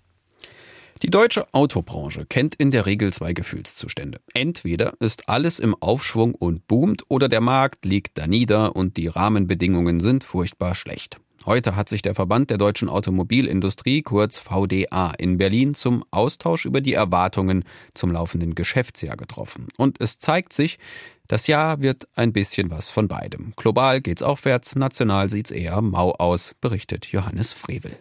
Die 1.01 1.09
deutsche 1.09 1.53
Autobranche 1.53 2.25
kennt 2.25 2.55
in 2.55 2.71
der 2.71 2.85
Regel 2.85 3.11
zwei 3.11 3.33
Gefühlszustände. 3.33 4.19
Entweder 4.33 4.93
ist 5.01 5.27
alles 5.27 5.59
im 5.59 5.75
Aufschwung 5.81 6.33
und 6.33 6.65
boomt 6.67 7.03
oder 7.09 7.27
der 7.27 7.41
Markt 7.41 7.83
liegt 7.83 8.17
da 8.17 8.25
nieder 8.25 8.75
und 8.75 8.95
die 8.95 9.07
Rahmenbedingungen 9.07 9.99
sind 9.99 10.23
furchtbar 10.23 10.75
schlecht. 10.75 11.19
Heute 11.45 11.75
hat 11.75 11.89
sich 11.89 12.01
der 12.01 12.15
Verband 12.15 12.49
der 12.49 12.57
deutschen 12.57 12.87
Automobilindustrie, 12.87 14.01
kurz 14.01 14.37
VDA, 14.37 15.11
in 15.17 15.37
Berlin 15.37 15.75
zum 15.75 16.05
Austausch 16.09 16.65
über 16.65 16.79
die 16.79 16.93
Erwartungen 16.93 17.65
zum 17.93 18.11
laufenden 18.11 18.55
Geschäftsjahr 18.55 19.17
getroffen. 19.17 19.67
Und 19.77 19.99
es 19.99 20.19
zeigt 20.19 20.53
sich, 20.53 20.79
das 21.27 21.47
Jahr 21.47 21.81
wird 21.81 22.07
ein 22.15 22.31
bisschen 22.31 22.71
was 22.71 22.89
von 22.89 23.09
beidem. 23.09 23.51
Global 23.57 23.99
geht's 23.99 24.23
aufwärts, 24.23 24.75
national 24.77 25.29
sieht's 25.29 25.51
eher 25.51 25.81
mau 25.81 26.11
aus, 26.11 26.55
berichtet 26.61 27.07
Johannes 27.07 27.51
Frevel. 27.51 27.97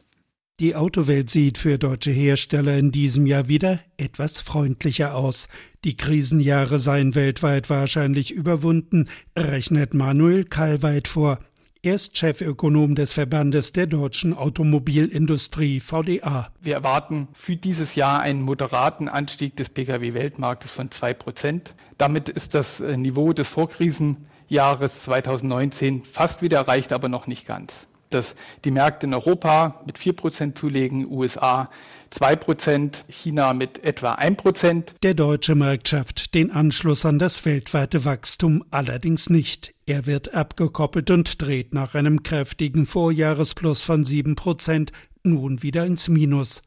Die 0.60 0.76
Autowelt 0.76 1.28
sieht 1.28 1.58
für 1.58 1.78
deutsche 1.78 2.12
Hersteller 2.12 2.76
in 2.76 2.92
diesem 2.92 3.26
Jahr 3.26 3.48
wieder 3.48 3.80
etwas 3.96 4.38
freundlicher 4.38 5.16
aus. 5.16 5.48
Die 5.84 5.96
Krisenjahre 5.96 6.78
seien 6.78 7.16
weltweit 7.16 7.68
wahrscheinlich 7.70 8.30
überwunden, 8.30 9.08
rechnet 9.36 9.94
Manuel 9.94 10.44
Kallweit 10.44 11.08
vor. 11.08 11.40
Er 11.84 11.96
ist 11.96 12.16
Chefökonom 12.16 12.94
des 12.94 13.12
Verbandes 13.12 13.72
der 13.72 13.88
deutschen 13.88 14.34
Automobilindustrie 14.34 15.80
VDA. 15.80 16.48
Wir 16.60 16.74
erwarten 16.74 17.26
für 17.32 17.56
dieses 17.56 17.96
Jahr 17.96 18.20
einen 18.20 18.42
moderaten 18.42 19.08
Anstieg 19.08 19.56
des 19.56 19.68
Pkw-Weltmarktes 19.70 20.70
von 20.70 20.92
zwei 20.92 21.12
Prozent. 21.12 21.74
Damit 21.98 22.28
ist 22.28 22.54
das 22.54 22.78
äh, 22.78 22.96
Niveau 22.96 23.32
des 23.32 23.48
Vorkrisenjahres 23.48 25.02
2019 25.02 26.04
fast 26.04 26.40
wieder 26.40 26.58
erreicht, 26.58 26.92
aber 26.92 27.08
noch 27.08 27.26
nicht 27.26 27.48
ganz 27.48 27.88
dass 28.12 28.34
die 28.64 28.70
Märkte 28.70 29.06
in 29.06 29.14
Europa 29.14 29.80
mit 29.86 29.98
4% 29.98 30.54
zulegen, 30.54 31.10
USA 31.10 31.70
2%, 32.12 33.04
China 33.08 33.54
mit 33.54 33.82
etwa 33.84 34.14
1%. 34.14 34.94
Der 35.02 35.14
deutsche 35.14 35.54
Markt 35.54 35.88
schafft 35.88 36.34
den 36.34 36.50
Anschluss 36.50 37.06
an 37.06 37.18
das 37.18 37.44
weltweite 37.44 38.04
Wachstum 38.04 38.64
allerdings 38.70 39.30
nicht. 39.30 39.74
Er 39.86 40.06
wird 40.06 40.34
abgekoppelt 40.34 41.10
und 41.10 41.40
dreht 41.40 41.74
nach 41.74 41.94
einem 41.94 42.22
kräftigen 42.22 42.86
Vorjahresplus 42.86 43.80
von 43.80 44.04
7% 44.04 44.90
nun 45.24 45.62
wieder 45.62 45.86
ins 45.86 46.08
Minus. 46.08 46.62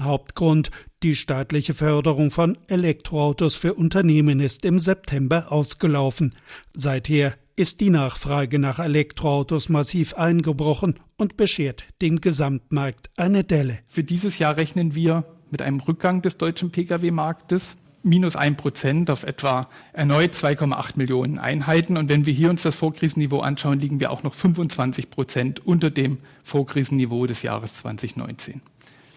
Hauptgrund 0.00 0.70
die 1.02 1.16
staatliche 1.16 1.74
Förderung 1.74 2.30
von 2.30 2.58
Elektroautos 2.68 3.54
für 3.54 3.74
Unternehmen 3.74 4.40
ist 4.40 4.64
im 4.64 4.78
September 4.78 5.50
ausgelaufen. 5.52 6.34
Seither 6.74 7.34
ist 7.56 7.80
die 7.80 7.90
Nachfrage 7.90 8.58
nach 8.58 8.78
Elektroautos 8.78 9.68
massiv 9.68 10.14
eingebrochen 10.14 10.98
und 11.16 11.36
beschert 11.36 11.84
dem 12.02 12.20
Gesamtmarkt 12.20 13.10
eine 13.16 13.44
Delle. 13.44 13.78
Für 13.86 14.02
dieses 14.02 14.38
Jahr 14.38 14.56
rechnen 14.56 14.94
wir 14.94 15.24
mit 15.50 15.62
einem 15.62 15.78
Rückgang 15.80 16.20
des 16.20 16.36
deutschen 16.36 16.72
Pkw-Marktes 16.72 17.76
minus 18.02 18.36
ein 18.36 18.56
Prozent 18.56 19.08
auf 19.08 19.22
etwa 19.22 19.68
erneut 19.92 20.34
2,8 20.34 20.92
Millionen 20.96 21.38
Einheiten. 21.38 21.96
Und 21.96 22.08
wenn 22.08 22.26
wir 22.26 22.34
hier 22.34 22.50
uns 22.50 22.62
das 22.62 22.76
Vorkrisenniveau 22.76 23.40
anschauen, 23.40 23.78
liegen 23.78 24.00
wir 24.00 24.10
auch 24.10 24.22
noch 24.22 24.34
25 24.34 25.10
Prozent 25.10 25.66
unter 25.66 25.90
dem 25.90 26.18
Vorkrisenniveau 26.42 27.26
des 27.26 27.42
Jahres 27.42 27.74
2019. 27.74 28.60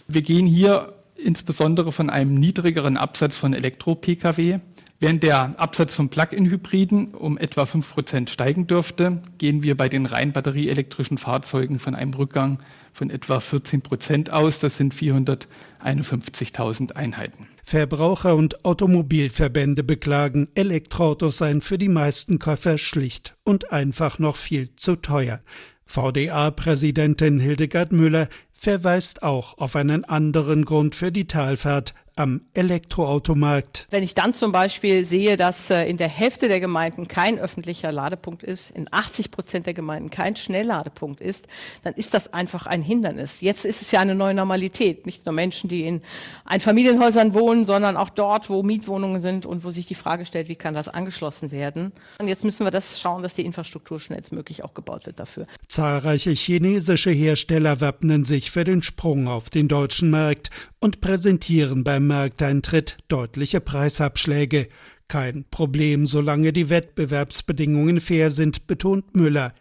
Wir 0.07 0.21
gehen 0.21 0.47
hier 0.47 0.93
insbesondere 1.15 1.91
von 1.91 2.09
einem 2.09 2.35
niedrigeren 2.35 2.97
Absatz 2.97 3.35
von 3.37 3.53
Elektro-Pkw 3.53 4.59
Während 4.99 5.21
der 5.21 5.59
Absatz 5.59 5.93
von 5.93 6.09
Plug-in-Hybriden 6.09 7.13
um 7.13 7.37
etwa 7.37 7.63
5% 7.63 8.29
steigen 8.29 8.65
dürfte, 8.65 9.21
gehen 9.37 9.61
wir 9.61 9.77
bei 9.77 9.89
den 9.89 10.07
rein 10.07 10.31
batterieelektrischen 10.31 11.19
Fahrzeugen 11.19 11.77
von 11.77 11.93
einem 11.93 12.15
Rückgang 12.15 12.57
von 12.93 13.11
etwa 13.11 13.39
14 13.39 13.81
Prozent 13.81 14.31
aus. 14.31 14.59
Das 14.59 14.77
sind 14.77 14.95
451.000 14.95 16.93
Einheiten. 16.95 17.47
Verbraucher 17.63 18.35
und 18.35 18.65
Automobilverbände 18.65 19.83
beklagen, 19.83 20.49
Elektroautos 20.55 21.37
seien 21.37 21.61
für 21.61 21.77
die 21.77 21.89
meisten 21.89 22.39
Käufer 22.39 22.79
schlicht 22.79 23.35
und 23.43 23.71
einfach 23.71 24.17
noch 24.17 24.35
viel 24.35 24.75
zu 24.77 24.95
teuer. 24.95 25.41
VDA-Präsidentin 25.85 27.39
Hildegard 27.39 27.91
Müller 27.91 28.29
verweist 28.51 29.21
auch 29.21 29.59
auf 29.59 29.75
einen 29.75 30.05
anderen 30.05 30.65
Grund 30.65 30.95
für 30.95 31.11
die 31.11 31.27
Talfahrt 31.27 31.93
am 32.17 32.41
Elektroautomarkt. 32.53 33.87
Wenn 33.89 34.03
ich 34.03 34.13
dann 34.13 34.33
zum 34.33 34.51
Beispiel 34.51 35.05
sehe, 35.05 35.37
dass 35.37 35.69
äh, 35.69 35.85
in 35.85 35.97
der 35.97 36.07
Hälfte 36.07 36.47
der 36.47 36.59
Gemeinden 36.59 37.07
kein 37.07 37.39
öffentlicher 37.39 37.91
Ladepunkt 37.91 38.43
ist, 38.43 38.71
in 38.71 38.87
80 38.91 39.31
Prozent 39.31 39.65
der 39.65 39.73
Gemeinden 39.73 40.09
kein 40.09 40.35
Schnellladepunkt 40.35 41.21
ist, 41.21 41.47
dann 41.83 41.93
ist 41.93 42.13
das 42.13 42.33
einfach 42.33 42.65
ein 42.65 42.81
Hindernis. 42.81 43.41
Jetzt 43.41 43.65
ist 43.65 43.81
es 43.81 43.91
ja 43.91 43.99
eine 43.99 44.15
neue 44.15 44.33
Normalität. 44.33 45.05
Nicht 45.05 45.25
nur 45.25 45.33
Menschen, 45.33 45.69
die 45.69 45.85
in 45.85 46.01
Einfamilienhäusern 46.45 47.33
wohnen, 47.33 47.65
sondern 47.65 47.97
auch 47.97 48.09
dort, 48.09 48.49
wo 48.49 48.63
Mietwohnungen 48.63 49.21
sind 49.21 49.45
und 49.45 49.63
wo 49.63 49.71
sich 49.71 49.85
die 49.85 49.95
Frage 49.95 50.25
stellt, 50.25 50.47
wie 50.47 50.55
kann 50.55 50.73
das 50.73 50.89
angeschlossen 50.89 51.51
werden. 51.51 51.91
Und 52.19 52.27
jetzt 52.27 52.43
müssen 52.43 52.65
wir 52.65 52.71
das 52.71 52.99
schauen, 52.99 53.23
dass 53.23 53.35
die 53.35 53.45
Infrastruktur 53.45 53.99
schnellstmöglich 53.99 54.63
auch 54.63 54.73
gebaut 54.73 55.05
wird 55.05 55.19
dafür. 55.19 55.45
Zahlreiche 55.67 56.31
chinesische 56.31 57.11
Hersteller 57.11 57.81
wappnen 57.81 58.25
sich 58.25 58.51
für 58.51 58.63
den 58.63 58.81
Sprung 58.81 59.27
auf 59.27 59.49
den 59.49 59.67
deutschen 59.67 60.09
Markt 60.09 60.49
und 60.79 61.01
präsentieren 61.01 61.83
beim 61.83 62.06
Markteintritt 62.07 62.97
deutliche 63.07 63.61
Preisabschläge. 63.61 64.67
Kein 65.07 65.45
Problem, 65.51 66.07
solange 66.07 66.51
die 66.51 66.69
Wettbewerbsbedingungen 66.69 68.01
fair 68.01 68.31
sind, 68.31 68.67
betont 68.67 69.15
Müller. 69.15 69.53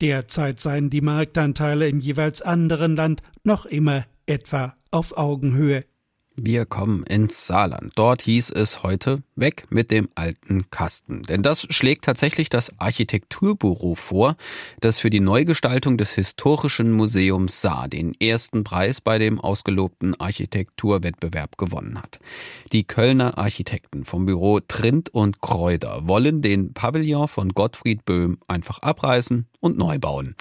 Derzeit 0.00 0.60
seien 0.60 0.90
die 0.90 1.00
Marktanteile 1.00 1.88
im 1.88 2.00
jeweils 2.00 2.42
anderen 2.42 2.96
Land 2.96 3.22
noch 3.42 3.66
immer 3.66 4.04
etwa 4.26 4.74
auf 4.90 5.16
Augenhöhe. 5.16 5.84
Wir 6.36 6.66
kommen 6.66 7.04
ins 7.04 7.46
Saarland. 7.46 7.92
Dort 7.94 8.22
hieß 8.22 8.50
es 8.50 8.82
heute 8.82 9.22
weg 9.36 9.66
mit 9.70 9.92
dem 9.92 10.08
alten 10.16 10.68
Kasten. 10.68 11.22
Denn 11.22 11.42
das 11.42 11.64
schlägt 11.70 12.04
tatsächlich 12.04 12.48
das 12.48 12.72
Architekturbüro 12.80 13.94
vor, 13.94 14.36
das 14.80 14.98
für 14.98 15.10
die 15.10 15.20
Neugestaltung 15.20 15.96
des 15.96 16.12
Historischen 16.12 16.90
Museums 16.90 17.60
Saar 17.60 17.86
den 17.86 18.14
ersten 18.20 18.64
Preis 18.64 19.00
bei 19.00 19.18
dem 19.18 19.40
ausgelobten 19.40 20.18
Architekturwettbewerb 20.20 21.56
gewonnen 21.56 22.02
hat. 22.02 22.18
Die 22.72 22.82
Kölner 22.82 23.38
Architekten 23.38 24.04
vom 24.04 24.26
Büro 24.26 24.58
Trint 24.58 25.10
und 25.14 25.40
Kräuter 25.40 26.08
wollen 26.08 26.42
den 26.42 26.74
Pavillon 26.74 27.28
von 27.28 27.50
Gottfried 27.50 28.04
Böhm 28.04 28.38
einfach 28.48 28.80
abreißen 28.80 29.46
und 29.60 29.78
neu 29.78 30.00
bauen. 30.00 30.34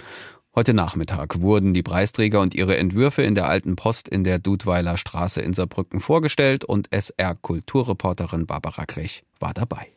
Heute 0.56 0.76
Nachmittag 0.76 1.42
wurden 1.42 1.74
die 1.74 1.82
Preisträger 1.82 2.40
und 2.40 2.54
ihre 2.54 2.78
Entwürfe 2.78 3.24
in 3.24 3.34
der 3.34 3.50
Alten 3.50 3.76
Post 3.76 4.08
in 4.08 4.24
der 4.24 4.38
Dudweiler 4.38 4.98
Straße 4.98 5.42
in 5.42 5.54
Saarbrücken 5.54 6.00
vorgestellt 6.00 6.64
und 6.64 6.94
SR-Kulturreporterin 6.94 8.46
Barbara 8.46 8.86
Krech 8.86 9.24
war 9.40 9.56
dabei. 9.56 9.93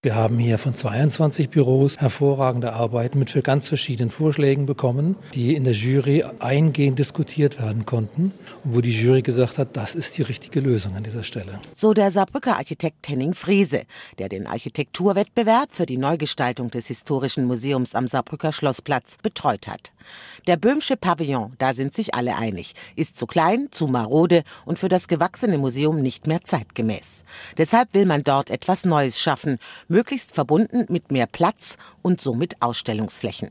Wir 0.00 0.14
haben 0.14 0.38
hier 0.38 0.58
von 0.58 0.76
22 0.76 1.50
Büros 1.50 1.98
hervorragende 1.98 2.72
Arbeiten 2.72 3.18
mit 3.18 3.30
für 3.30 3.42
ganz 3.42 3.66
verschiedenen 3.66 4.12
Vorschlägen 4.12 4.64
bekommen, 4.64 5.16
die 5.34 5.56
in 5.56 5.64
der 5.64 5.72
Jury 5.72 6.24
eingehend 6.38 7.00
diskutiert 7.00 7.60
werden 7.60 7.84
konnten 7.84 8.30
und 8.62 8.76
wo 8.76 8.80
die 8.80 8.92
Jury 8.92 9.22
gesagt 9.22 9.58
hat, 9.58 9.76
das 9.76 9.96
ist 9.96 10.16
die 10.16 10.22
richtige 10.22 10.60
Lösung 10.60 10.94
an 10.94 11.02
dieser 11.02 11.24
Stelle. 11.24 11.58
So 11.74 11.94
der 11.94 12.12
Saarbrücker 12.12 12.58
Architekt 12.58 13.08
Henning 13.08 13.34
Friese, 13.34 13.86
der 14.20 14.28
den 14.28 14.46
Architekturwettbewerb 14.46 15.70
für 15.72 15.84
die 15.84 15.96
Neugestaltung 15.96 16.70
des 16.70 16.86
Historischen 16.86 17.46
Museums 17.46 17.96
am 17.96 18.06
Saarbrücker 18.06 18.52
Schlossplatz 18.52 19.16
betreut 19.20 19.66
hat. 19.66 19.90
Der 20.46 20.56
Böhmsche 20.56 20.96
Pavillon, 20.96 21.52
da 21.58 21.74
sind 21.74 21.92
sich 21.92 22.14
alle 22.14 22.36
einig, 22.36 22.74
ist 22.96 23.16
zu 23.16 23.26
klein, 23.26 23.68
zu 23.72 23.88
marode 23.88 24.44
und 24.64 24.78
für 24.78 24.88
das 24.88 25.08
gewachsene 25.08 25.58
Museum 25.58 26.00
nicht 26.00 26.28
mehr 26.28 26.42
zeitgemäß. 26.42 27.24
Deshalb 27.58 27.92
will 27.94 28.06
man 28.06 28.22
dort 28.22 28.48
etwas 28.48 28.84
Neues 28.84 29.20
schaffen, 29.20 29.58
möglichst 29.98 30.32
verbunden 30.32 30.86
mit 30.88 31.10
mehr 31.10 31.26
Platz 31.26 31.76
und 32.02 32.20
somit 32.20 32.62
Ausstellungsflächen. 32.62 33.50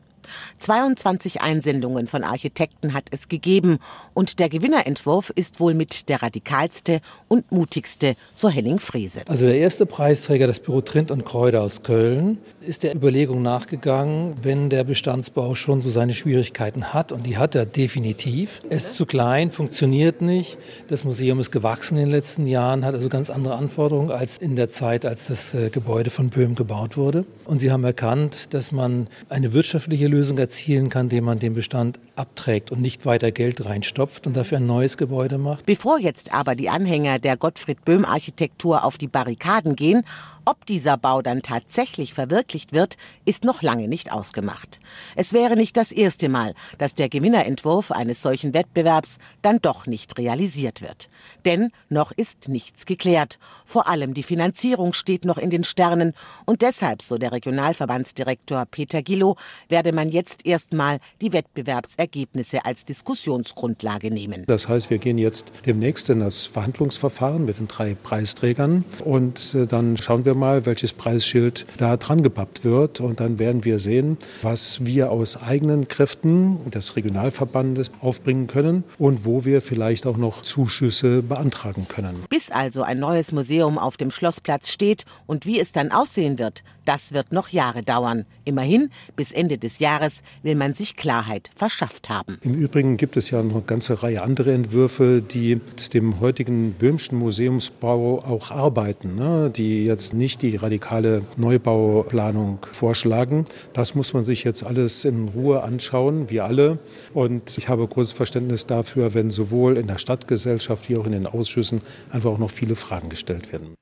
22 0.57 1.41
Einsendungen 1.41 2.07
von 2.07 2.23
Architekten 2.23 2.93
hat 2.93 3.05
es 3.11 3.27
gegeben 3.27 3.79
und 4.13 4.39
der 4.39 4.49
Gewinnerentwurf 4.49 5.31
ist 5.35 5.59
wohl 5.59 5.73
mit 5.73 6.09
der 6.09 6.21
radikalste 6.21 7.01
und 7.27 7.51
mutigste, 7.51 8.15
so 8.33 8.49
Henning 8.49 8.79
Frese. 8.79 9.21
Also 9.27 9.45
der 9.45 9.57
erste 9.57 9.85
Preisträger, 9.85 10.47
das 10.47 10.59
Büro 10.59 10.81
Trint 10.81 11.11
und 11.11 11.25
Kräuter 11.25 11.61
aus 11.61 11.83
Köln, 11.83 12.37
ist 12.61 12.83
der 12.83 12.93
Überlegung 12.93 13.41
nachgegangen, 13.41 14.35
wenn 14.41 14.69
der 14.69 14.83
Bestandsbau 14.83 15.55
schon 15.55 15.81
so 15.81 15.89
seine 15.89 16.13
Schwierigkeiten 16.13 16.93
hat 16.93 17.11
und 17.11 17.25
die 17.25 17.37
hat 17.37 17.55
er 17.55 17.65
definitiv. 17.65 18.61
Er 18.69 18.77
ist 18.77 18.95
zu 18.95 19.05
klein, 19.05 19.51
funktioniert 19.51 20.21
nicht. 20.21 20.57
Das 20.87 21.03
Museum 21.03 21.39
ist 21.39 21.51
gewachsen 21.51 21.97
in 21.97 22.05
den 22.05 22.11
letzten 22.11 22.45
Jahren, 22.45 22.83
hat 22.83 22.95
also 22.95 23.09
ganz 23.09 23.29
andere 23.29 23.55
Anforderungen 23.55 24.11
als 24.11 24.37
in 24.37 24.55
der 24.55 24.69
Zeit, 24.69 25.05
als 25.05 25.27
das 25.27 25.53
äh, 25.53 25.69
Gebäude 25.69 26.09
von 26.09 26.29
Böhm 26.29 26.55
gebaut 26.55 26.97
wurde. 26.97 27.25
Und 27.45 27.59
sie 27.59 27.71
haben 27.71 27.83
erkannt, 27.83 28.53
dass 28.53 28.71
man 28.71 29.07
eine 29.29 29.53
wirtschaftliche 29.53 30.07
Lösung 30.07 30.16
erzielen 30.37 30.89
kann, 30.89 31.07
indem 31.07 31.25
man 31.25 31.39
den 31.39 31.53
Bestand 31.53 31.99
abträgt 32.15 32.71
und 32.71 32.81
nicht 32.81 33.05
weiter 33.05 33.31
Geld 33.31 33.65
reinstopft 33.65 34.27
und 34.27 34.35
dafür 34.35 34.57
ein 34.57 34.65
neues 34.65 34.97
Gebäude 34.97 35.37
macht. 35.37 35.65
Bevor 35.65 35.99
jetzt 35.99 36.33
aber 36.33 36.55
die 36.55 36.69
Anhänger 36.69 37.19
der 37.19 37.37
Gottfried 37.37 37.83
Böhm 37.85 38.05
Architektur 38.05 38.83
auf 38.83 38.97
die 38.97 39.07
Barrikaden 39.07 39.75
gehen, 39.75 40.03
ob 40.47 40.65
dieser 40.65 40.95
Bau 40.95 41.21
dann 41.21 41.41
tatsächlich 41.41 42.13
verwirklicht 42.13 42.71
wird, 42.71 42.95
ist 43.25 43.43
noch 43.43 43.61
lange 43.61 43.89
nicht 43.89 44.13
ausgemacht. 44.13 44.79
Es 45.17 45.33
wäre 45.33 45.57
nicht 45.57 45.75
das 45.75 45.91
erste 45.91 46.29
Mal, 46.29 46.53
dass 46.77 46.93
der 46.93 47.09
Gewinnerentwurf 47.09 47.91
eines 47.91 48.21
solchen 48.21 48.53
Wettbewerbs 48.53 49.17
dann 49.41 49.59
doch 49.61 49.87
nicht 49.87 50.17
realisiert 50.17 50.81
wird. 50.81 51.09
Denn 51.43 51.71
noch 51.89 52.13
ist 52.13 52.47
nichts 52.47 52.85
geklärt. 52.85 53.39
Vor 53.65 53.89
allem 53.89 54.13
die 54.13 54.23
Finanzierung 54.23 54.93
steht 54.93 55.25
noch 55.25 55.37
in 55.37 55.49
den 55.49 55.65
Sternen 55.65 56.13
und 56.45 56.61
deshalb, 56.61 57.01
so 57.01 57.17
der 57.17 57.33
Regionalverbandsdirektor 57.33 58.65
Peter 58.71 59.01
Gillow, 59.01 59.35
werde 59.67 59.91
man 59.91 60.07
jetzt 60.07 60.45
erstmal 60.45 60.99
die 61.19 61.33
Wettbewerbsergebnisse 61.33 62.63
als 62.63 62.85
Diskussionsgrundlage 62.85 64.11
nehmen. 64.11 64.45
Das 64.47 64.69
heißt, 64.69 64.89
wir 64.89 64.97
gehen 64.97 65.17
jetzt 65.17 65.51
demnächst 65.65 66.09
in 66.09 66.21
das 66.21 66.45
Verhandlungsverfahren 66.45 67.43
mit 67.43 67.59
den 67.59 67.67
drei 67.67 67.95
Preisträgern 68.01 68.85
und 69.03 69.53
äh, 69.53 69.67
dann 69.67 69.97
schauen 69.97 70.23
wir 70.23 70.36
mal, 70.37 70.65
welches 70.65 70.93
Preisschild 70.93 71.65
da 71.77 71.97
dran 71.97 72.23
gepappt 72.23 72.63
wird. 72.63 72.99
Und 72.99 73.19
dann 73.19 73.39
werden 73.39 73.65
wir 73.65 73.79
sehen, 73.79 74.17
was 74.41 74.85
wir 74.85 75.11
aus 75.11 75.41
eigenen 75.41 75.87
Kräften 75.87 76.69
des 76.71 76.95
Regionalverbandes 76.95 77.91
aufbringen 78.01 78.47
können 78.47 78.83
und 78.97 79.25
wo 79.25 79.45
wir 79.45 79.61
vielleicht 79.61 80.05
auch 80.05 80.17
noch 80.17 80.43
Zuschüsse 80.43 81.21
beantragen 81.21 81.87
können. 81.87 82.23
Bis 82.29 82.49
also 82.49 82.83
ein 82.83 82.99
neues 82.99 83.31
Museum 83.31 83.77
auf 83.77 83.97
dem 83.97 84.11
Schlossplatz 84.11 84.69
steht 84.69 85.05
und 85.25 85.45
wie 85.45 85.59
es 85.59 85.71
dann 85.71 85.91
aussehen 85.91 86.39
wird, 86.39 86.63
das 86.87 87.11
wird 87.11 87.33
noch 87.33 87.49
Jahre 87.49 87.83
dauern. 87.83 88.25
Immerhin, 88.45 88.91
bis 89.17 89.33
Ende 89.33 89.57
des 89.57 89.79
Jahres 89.79 90.21
will 90.41 90.55
man 90.55 90.73
sich 90.73 90.95
Klarheit 90.95 91.51
verschafft 91.53 92.07
haben. 92.07 92.37
Im 92.43 92.53
Übrigen 92.53 92.95
gibt 92.95 93.17
es 93.17 93.29
ja 93.29 93.43
noch 93.43 93.55
eine 93.55 93.63
ganze 93.63 94.03
Reihe 94.03 94.21
andere 94.21 94.53
Entwürfe, 94.53 95.21
die 95.21 95.55
mit 95.55 95.93
dem 95.93 96.21
heutigen 96.21 96.71
Böhmischen 96.71 97.17
Museumsbau 97.17 98.23
auch 98.23 98.51
arbeiten, 98.51 99.15
ne? 99.15 99.51
die 99.53 99.83
jetzt 99.83 100.13
nicht 100.13 100.26
die 100.35 100.57
radikale 100.57 101.21
Neubauplanung 101.37 102.59
vorschlagen. 102.73 103.45
Das 103.71 103.95
muss 103.95 104.13
man 104.13 104.25
sich 104.25 104.43
jetzt 104.43 104.65
alles 104.65 105.05
in 105.05 105.29
Ruhe 105.29 105.63
anschauen, 105.63 106.29
wir 106.29 106.43
alle. 106.43 106.79
Und 107.13 107.57
ich 107.57 107.69
habe 107.69 107.87
großes 107.87 108.11
Verständnis 108.11 108.65
dafür, 108.65 109.13
wenn 109.13 109.31
sowohl 109.31 109.77
in 109.77 109.87
der 109.87 109.99
Stadtgesellschaft 109.99 110.89
wie 110.89 110.97
auch 110.97 111.05
in 111.05 111.13
den 111.13 111.27
Ausschüssen 111.27 111.81
einfach 112.09 112.31
auch 112.31 112.39
noch 112.39 112.51
viele 112.51 112.75
Fragen 112.75 113.07
gestellt 113.07 113.53
werden. 113.53 113.77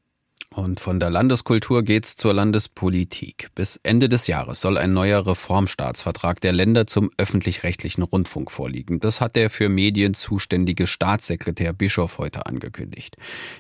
Und 0.56 0.80
von 0.80 1.02
der 1.02 1.10
Landeskultur 1.10 1.84
geht's 1.84 2.16
zur 2.16 2.34
Landespolitik. 2.34 3.50
Bis 3.56 3.78
Ende 3.84 4.08
des 4.08 4.28
Jahres 4.28 4.62
soll 4.62 4.78
ein 4.78 4.94
neuer 4.94 5.28
Reformstaatsvertrag 5.28 6.40
der 6.40 6.54
Länder 6.54 6.88
zum 6.88 7.12
öffentlich-rechtlichen 7.18 8.04
Rundfunk 8.04 8.50
vorliegen. 8.50 9.02
Das 9.02 9.20
hat 9.20 9.36
der 9.36 9.50
für 9.50 9.68
Medien 9.68 10.14
zuständige 10.14 10.88
Staatssekretär 10.88 11.74
Bischof 11.74 12.20
heute 12.20 12.46
angekündigt. 12.46 13.18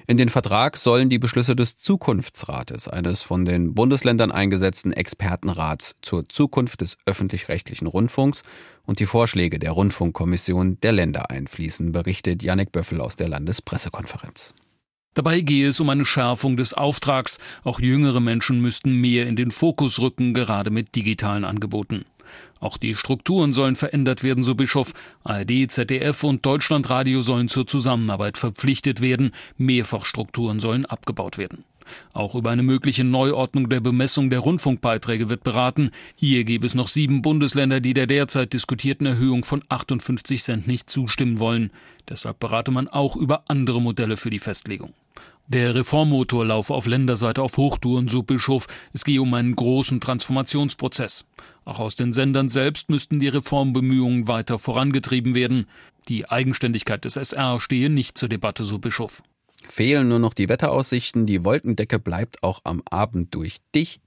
In 0.07 0.15
den 0.15 0.29
Vertrag 0.29 0.77
sollen 0.77 1.09
die 1.09 1.19
Beschlüsse 1.19 1.53
des 1.53 1.77
Zukunftsrates, 1.77 2.87
eines 2.87 3.23
von 3.23 3.43
den 3.43 3.73
Bundesländern 3.73 4.31
eingesetzten 4.31 4.93
Expertenrats 4.93 5.95
zur 6.01 6.29
Zukunft 6.29 6.79
des 6.79 6.95
öffentlich-rechtlichen 7.05 7.87
Rundfunks 7.87 8.43
und 8.85 8.99
die 8.99 9.05
Vorschläge 9.05 9.59
der 9.59 9.71
Rundfunkkommission 9.71 10.79
der 10.79 10.93
Länder 10.93 11.29
einfließen, 11.29 11.91
berichtet 11.91 12.41
Janek 12.41 12.71
Böffel 12.71 13.01
aus 13.01 13.17
der 13.17 13.27
Landespressekonferenz. 13.27 14.53
Dabei 15.15 15.39
gehe 15.39 15.69
es 15.69 15.79
um 15.79 15.89
eine 15.89 16.05
Schärfung 16.05 16.57
des 16.57 16.73
Auftrags. 16.73 17.39
Auch 17.63 17.79
jüngere 17.79 18.19
Menschen 18.19 18.59
müssten 18.59 18.93
mehr 18.93 19.27
in 19.27 19.37
den 19.37 19.49
Fokus 19.49 19.99
rücken, 19.99 20.33
gerade 20.33 20.69
mit 20.69 20.95
digitalen 20.95 21.45
Angeboten. 21.45 22.05
Auch 22.59 22.77
die 22.77 22.95
Strukturen 22.95 23.53
sollen 23.53 23.75
verändert 23.77 24.23
werden, 24.23 24.43
so 24.43 24.55
Bischof. 24.55 24.93
ARD, 25.23 25.71
ZDF 25.71 26.23
und 26.23 26.45
Deutschlandradio 26.45 27.21
sollen 27.21 27.47
zur 27.47 27.65
Zusammenarbeit 27.65 28.37
verpflichtet 28.37 29.01
werden. 29.01 29.31
Mehrfachstrukturen 29.57 30.59
sollen 30.59 30.85
abgebaut 30.85 31.37
werden. 31.37 31.63
Auch 32.13 32.35
über 32.35 32.49
eine 32.49 32.63
mögliche 32.63 33.03
Neuordnung 33.03 33.69
der 33.69 33.79
Bemessung 33.79 34.29
der 34.29 34.39
Rundfunkbeiträge 34.39 35.29
wird 35.29 35.43
beraten. 35.43 35.91
Hier 36.15 36.43
gäbe 36.43 36.65
es 36.65 36.75
noch 36.75 36.87
sieben 36.87 37.21
Bundesländer, 37.21 37.79
die 37.79 37.93
der 37.93 38.07
derzeit 38.07 38.53
diskutierten 38.53 39.05
Erhöhung 39.05 39.43
von 39.43 39.63
58 39.69 40.43
Cent 40.43 40.67
nicht 40.67 40.89
zustimmen 40.89 41.39
wollen. 41.39 41.71
Deshalb 42.09 42.39
berate 42.39 42.71
man 42.71 42.87
auch 42.87 43.15
über 43.15 43.43
andere 43.47 43.81
Modelle 43.81 44.17
für 44.17 44.29
die 44.29 44.39
Festlegung. 44.39 44.93
Der 45.47 45.75
Reformmotor 45.75 46.43
laufe 46.43 46.73
auf 46.73 46.87
Länderseite 46.87 47.43
auf 47.43 47.57
Hochtouren, 47.57 48.07
so 48.07 48.23
Bischof. 48.23 48.65
Es 48.93 49.05
gehe 49.05 49.21
um 49.21 49.31
einen 49.35 49.55
großen 49.55 50.01
Transformationsprozess. 50.01 51.25
Auch 51.65 51.79
aus 51.79 51.95
den 51.95 52.13
Sendern 52.13 52.49
selbst 52.49 52.89
müssten 52.89 53.19
die 53.19 53.27
Reformbemühungen 53.27 54.27
weiter 54.27 54.57
vorangetrieben 54.57 55.35
werden. 55.35 55.67
Die 56.07 56.27
Eigenständigkeit 56.27 57.05
des 57.05 57.15
SR 57.15 57.59
stehe 57.59 57.91
nicht 57.91 58.17
zur 58.17 58.29
Debatte, 58.29 58.63
so 58.63 58.79
Bischof. 58.79 59.21
Fehlen 59.67 60.07
nur 60.07 60.19
noch 60.19 60.33
die 60.33 60.49
Wetteraussichten. 60.49 61.25
Die 61.25 61.43
Wolkendecke 61.43 61.99
bleibt 61.99 62.43
auch 62.43 62.61
am 62.63 62.81
Abend 62.89 63.33
durch 63.33 63.57
dicht 63.73 64.01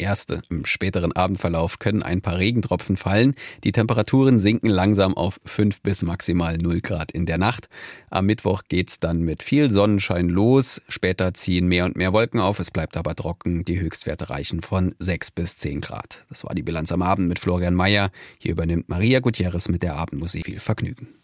erste. 0.00 0.42
Im 0.48 0.64
späteren 0.64 1.12
Abendverlauf 1.12 1.78
können 1.78 2.02
ein 2.02 2.22
paar 2.22 2.38
Regentropfen 2.38 2.96
fallen. 2.96 3.34
Die 3.62 3.72
Temperaturen 3.72 4.38
sinken 4.38 4.68
langsam 4.68 5.16
auf 5.16 5.40
5 5.44 5.82
bis 5.82 6.02
maximal 6.02 6.56
0 6.56 6.80
Grad 6.80 7.12
in 7.12 7.26
der 7.26 7.38
Nacht. 7.38 7.68
Am 8.10 8.26
Mittwoch 8.26 8.62
geht's 8.68 8.98
dann 8.98 9.22
mit 9.22 9.42
viel 9.42 9.70
Sonnenschein 9.70 10.28
los. 10.28 10.80
Später 10.88 11.34
ziehen 11.34 11.66
mehr 11.66 11.84
und 11.84 11.96
mehr 11.96 12.12
Wolken 12.12 12.40
auf. 12.40 12.58
Es 12.58 12.70
bleibt 12.70 12.96
aber 12.96 13.14
trocken. 13.14 13.64
Die 13.64 13.78
Höchstwerte 13.78 14.30
reichen 14.30 14.62
von 14.62 14.94
6 14.98 15.30
bis 15.32 15.56
10 15.58 15.80
Grad. 15.80 16.24
Das 16.28 16.44
war 16.44 16.54
die 16.54 16.62
Bilanz 16.62 16.90
am 16.92 17.02
Abend 17.02 17.28
mit 17.28 17.38
Florian 17.38 17.74
Mayer. 17.74 18.10
Hier 18.38 18.52
übernimmt 18.52 18.88
Maria 18.88 19.20
Gutierrez 19.20 19.68
mit 19.68 19.82
der 19.82 19.96
Abendmusik. 19.96 20.44
Viel 20.44 20.58
Vergnügen. 20.58 21.19